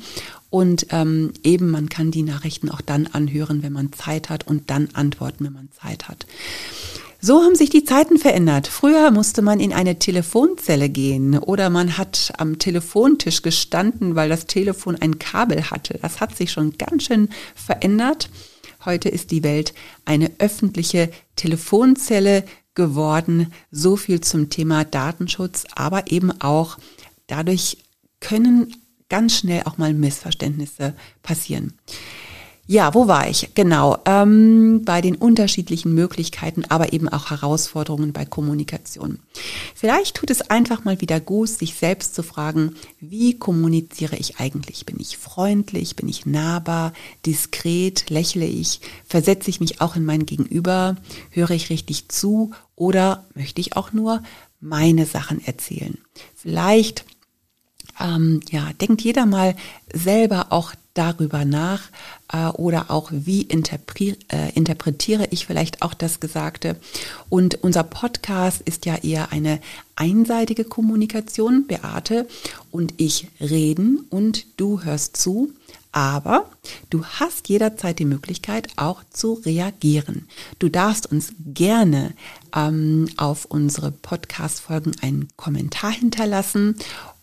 Und 0.50 0.87
ähm, 0.90 1.33
eben, 1.42 1.70
man 1.70 1.88
kann 1.88 2.11
die 2.11 2.22
Nachrichten 2.22 2.70
auch 2.70 2.81
dann 2.81 3.07
anhören, 3.07 3.62
wenn 3.62 3.72
man 3.72 3.92
Zeit 3.92 4.31
hat 4.31 4.46
und 4.46 4.70
dann 4.70 4.88
antworten, 4.94 5.44
wenn 5.44 5.52
man 5.52 5.68
Zeit 5.70 6.09
hat. 6.09 6.26
So 7.20 7.42
haben 7.42 7.57
sich 7.57 7.68
die 7.68 7.85
Zeiten 7.85 8.16
verändert. 8.16 8.68
Früher 8.68 9.11
musste 9.11 9.42
man 9.42 9.59
in 9.59 9.72
eine 9.72 9.98
Telefonzelle 9.98 10.88
gehen 10.88 11.37
oder 11.37 11.68
man 11.68 11.98
hat 11.98 12.33
am 12.38 12.59
Telefontisch 12.59 13.42
gestanden, 13.42 14.14
weil 14.14 14.28
das 14.28 14.46
Telefon 14.46 14.96
ein 14.96 15.18
Kabel 15.18 15.70
hatte. 15.70 15.98
Das 16.00 16.20
hat 16.20 16.37
sich 16.37 16.52
schon 16.52 16.78
ganz 16.78 17.04
schön 17.04 17.28
verändert. 17.57 18.31
Heute 18.85 19.09
ist 19.09 19.33
die 19.33 19.42
Welt 19.42 19.74
eine 20.04 20.31
öffentliche 20.38 21.11
Telefonzelle 21.35 22.44
geworden. 22.79 23.53
So 23.71 23.97
viel 23.97 24.23
zum 24.23 24.49
Thema 24.49 24.85
Datenschutz, 24.85 25.64
aber 25.75 26.11
eben 26.11 26.41
auch 26.41 26.79
dadurch 27.27 27.77
können 28.21 28.75
ganz 29.11 29.37
schnell 29.37 29.64
auch 29.64 29.77
mal 29.77 29.93
Missverständnisse 29.93 30.95
passieren. 31.23 31.75
Ja, 32.70 32.92
wo 32.92 33.09
war 33.09 33.31
ich? 33.31 33.54
Genau, 33.54 33.96
ähm, 34.04 34.83
bei 34.85 35.00
den 35.00 35.16
unterschiedlichen 35.16 35.94
Möglichkeiten, 35.94 36.66
aber 36.68 36.92
eben 36.92 37.09
auch 37.09 37.31
Herausforderungen 37.31 38.12
bei 38.12 38.26
Kommunikation. 38.26 39.20
Vielleicht 39.74 40.16
tut 40.16 40.31
es 40.31 40.50
einfach 40.50 40.85
mal 40.85 41.00
wieder 41.00 41.18
gut, 41.18 41.48
sich 41.48 41.76
selbst 41.76 42.14
zu 42.14 42.22
fragen, 42.22 42.74
wie 43.00 43.38
kommuniziere 43.38 44.16
ich 44.16 44.38
eigentlich? 44.38 44.85
Bin 44.85 45.00
ich 45.00 45.16
freundlich? 45.16 45.96
Bin 45.96 46.11
ich 46.11 46.26
nahbar? 46.26 46.92
Diskret? 47.24 48.11
Lächle 48.11 48.44
ich? 48.44 48.83
Versetze 49.07 49.48
ich 49.48 49.61
mich 49.61 49.81
auch 49.81 49.96
in 49.96 50.04
mein 50.04 50.26
Gegenüber? 50.26 50.96
Höre 51.31 51.52
ich 51.52 51.70
richtig 51.70 52.11
zu? 52.11 52.50
Oder 52.76 53.24
möchte 53.35 53.62
ich 53.62 53.78
auch 53.78 53.94
nur 53.94 54.22
meine 54.61 55.07
Sachen 55.07 55.42
erzählen? 55.42 55.96
Vielleicht 56.35 57.07
ähm, 57.98 58.40
ja, 58.50 58.74
denkt 58.74 59.00
jeder 59.00 59.24
mal 59.24 59.57
selber 59.90 60.48
auch 60.50 60.74
darüber 60.99 61.45
nach 61.45 61.83
äh, 62.33 62.47
oder 62.49 62.91
auch 62.91 63.11
wie 63.13 63.49
äh, 63.49 64.53
interpretiere 64.55 65.29
ich 65.31 65.47
vielleicht 65.47 65.83
auch 65.83 65.95
das 65.95 66.21
Gesagte. 66.21 66.77
Und 67.29 67.63
unser 67.63 67.85
Podcast 67.85 68.61
ist 68.63 68.85
ja 68.87 68.97
eher 68.97 69.31
eine 69.33 69.61
einseitige 69.97 70.65
Kommunikation. 70.65 71.67
Beate 71.67 72.27
und 72.71 72.95
ich 72.97 73.29
reden 73.41 74.01
und 74.11 74.47
du 74.57 74.83
hörst 74.83 75.17
zu. 75.17 75.53
Aber 75.91 76.51
du 76.91 77.05
hast 77.05 77.49
jederzeit 77.49 77.99
die 77.99 78.05
Möglichkeit 78.05 78.69
auch 78.77 79.03
zu 79.11 79.35
reagieren. 79.35 80.29
Du 80.59 80.69
darfst 80.69 81.11
uns 81.11 81.33
gerne 81.39 82.13
ähm, 82.55 83.09
auf 83.17 83.47
unsere 83.47 83.91
Podcast-Folgen 83.91 84.93
einen 85.01 85.29
Kommentar 85.37 85.91
hinterlassen 85.91 86.77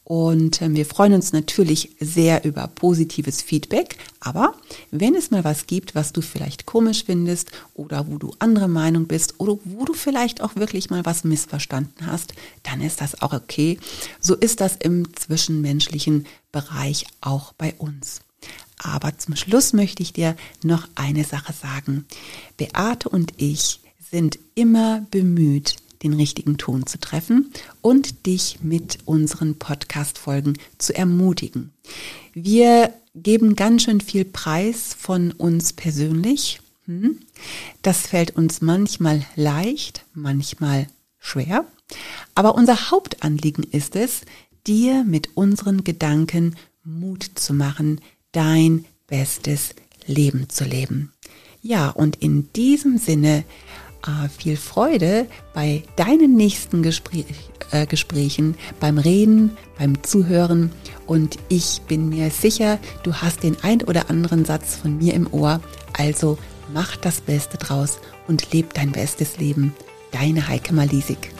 und 0.05 0.61
äh, 0.61 0.71
wir 0.71 0.85
freuen 0.85 1.13
uns 1.13 1.33
natürlich 1.33 1.95
sehr 1.99 2.45
über 2.45 2.67
positives 2.67 3.41
Feedback. 3.41 3.97
Aber 4.19 4.53
wenn 4.91 5.15
es 5.15 5.31
mal 5.31 5.43
was 5.43 5.65
gibt, 5.65 5.95
was 5.95 6.13
du 6.13 6.21
vielleicht 6.21 6.67
komisch 6.67 7.05
findest 7.05 7.51
oder 7.73 8.07
wo 8.07 8.19
du 8.19 8.31
andere 8.37 8.67
Meinung 8.67 9.07
bist 9.07 9.39
oder 9.39 9.57
wo 9.63 9.83
du 9.83 9.93
vielleicht 9.93 10.41
auch 10.41 10.55
wirklich 10.55 10.91
mal 10.91 11.03
was 11.05 11.23
missverstanden 11.23 12.05
hast, 12.05 12.35
dann 12.61 12.81
ist 12.81 13.01
das 13.01 13.19
auch 13.23 13.33
okay. 13.33 13.79
So 14.19 14.35
ist 14.35 14.61
das 14.61 14.75
im 14.75 15.07
zwischenmenschlichen 15.15 16.27
Bereich 16.51 17.07
auch 17.21 17.53
bei 17.53 17.73
uns. 17.79 18.21
Aber 18.77 19.17
zum 19.17 19.35
Schluss 19.35 19.73
möchte 19.73 20.03
ich 20.03 20.13
dir 20.13 20.35
noch 20.61 20.87
eine 20.93 21.23
Sache 21.23 21.53
sagen. 21.53 22.05
Beate 22.57 23.09
und 23.09 23.33
ich 23.37 23.79
sind 24.11 24.37
immer 24.53 25.03
bemüht, 25.09 25.77
den 26.05 26.13
richtigen 26.13 26.57
Ton 26.57 26.85
zu 26.85 26.99
treffen 26.99 27.51
und 27.81 28.25
dich 28.27 28.59
mit 28.61 28.99
unseren 29.05 29.57
Podcast-Folgen 29.57 30.57
zu 30.77 30.95
ermutigen. 30.95 31.73
Wir 32.33 32.93
geben 33.15 33.55
ganz 33.55 33.83
schön 33.83 34.01
viel 34.01 34.23
Preis 34.23 34.95
von 34.97 35.31
uns 35.31 35.73
persönlich. 35.73 36.61
Hm? 36.85 37.19
Das 37.81 38.01
fällt 38.01 38.35
uns 38.35 38.61
manchmal 38.61 39.25
leicht, 39.35 40.05
manchmal 40.13 40.87
schwer. 41.17 41.65
Aber 42.35 42.55
unser 42.55 42.91
Hauptanliegen 42.91 43.63
ist 43.63 43.95
es, 43.95 44.21
dir 44.67 45.03
mit 45.03 45.29
unseren 45.35 45.83
Gedanken 45.83 46.55
Mut 46.83 47.23
zu 47.35 47.53
machen, 47.53 47.99
dein 48.31 48.85
bestes 49.07 49.73
Leben 50.05 50.49
zu 50.49 50.65
leben. 50.65 51.11
Ja, 51.63 51.89
und 51.89 52.17
in 52.17 52.51
diesem 52.53 52.99
Sinne 52.99 53.43
viel 54.37 54.57
Freude 54.57 55.27
bei 55.53 55.83
deinen 55.95 56.35
nächsten 56.35 56.83
Gespräch, 56.83 57.25
äh, 57.71 57.85
Gesprächen, 57.85 58.55
beim 58.79 58.97
Reden, 58.97 59.57
beim 59.77 60.03
Zuhören. 60.03 60.71
Und 61.05 61.37
ich 61.49 61.81
bin 61.87 62.09
mir 62.09 62.29
sicher, 62.29 62.79
du 63.03 63.13
hast 63.13 63.43
den 63.43 63.57
ein 63.63 63.81
oder 63.83 64.09
anderen 64.09 64.45
Satz 64.45 64.75
von 64.75 64.97
mir 64.97 65.13
im 65.13 65.31
Ohr. 65.31 65.59
Also 65.93 66.37
mach 66.73 66.95
das 66.97 67.21
Beste 67.21 67.57
draus 67.57 67.99
und 68.27 68.51
leb 68.53 68.73
dein 68.73 68.91
bestes 68.91 69.37
Leben. 69.37 69.73
Deine 70.11 70.47
Heike 70.47 70.73
Malisik. 70.73 71.34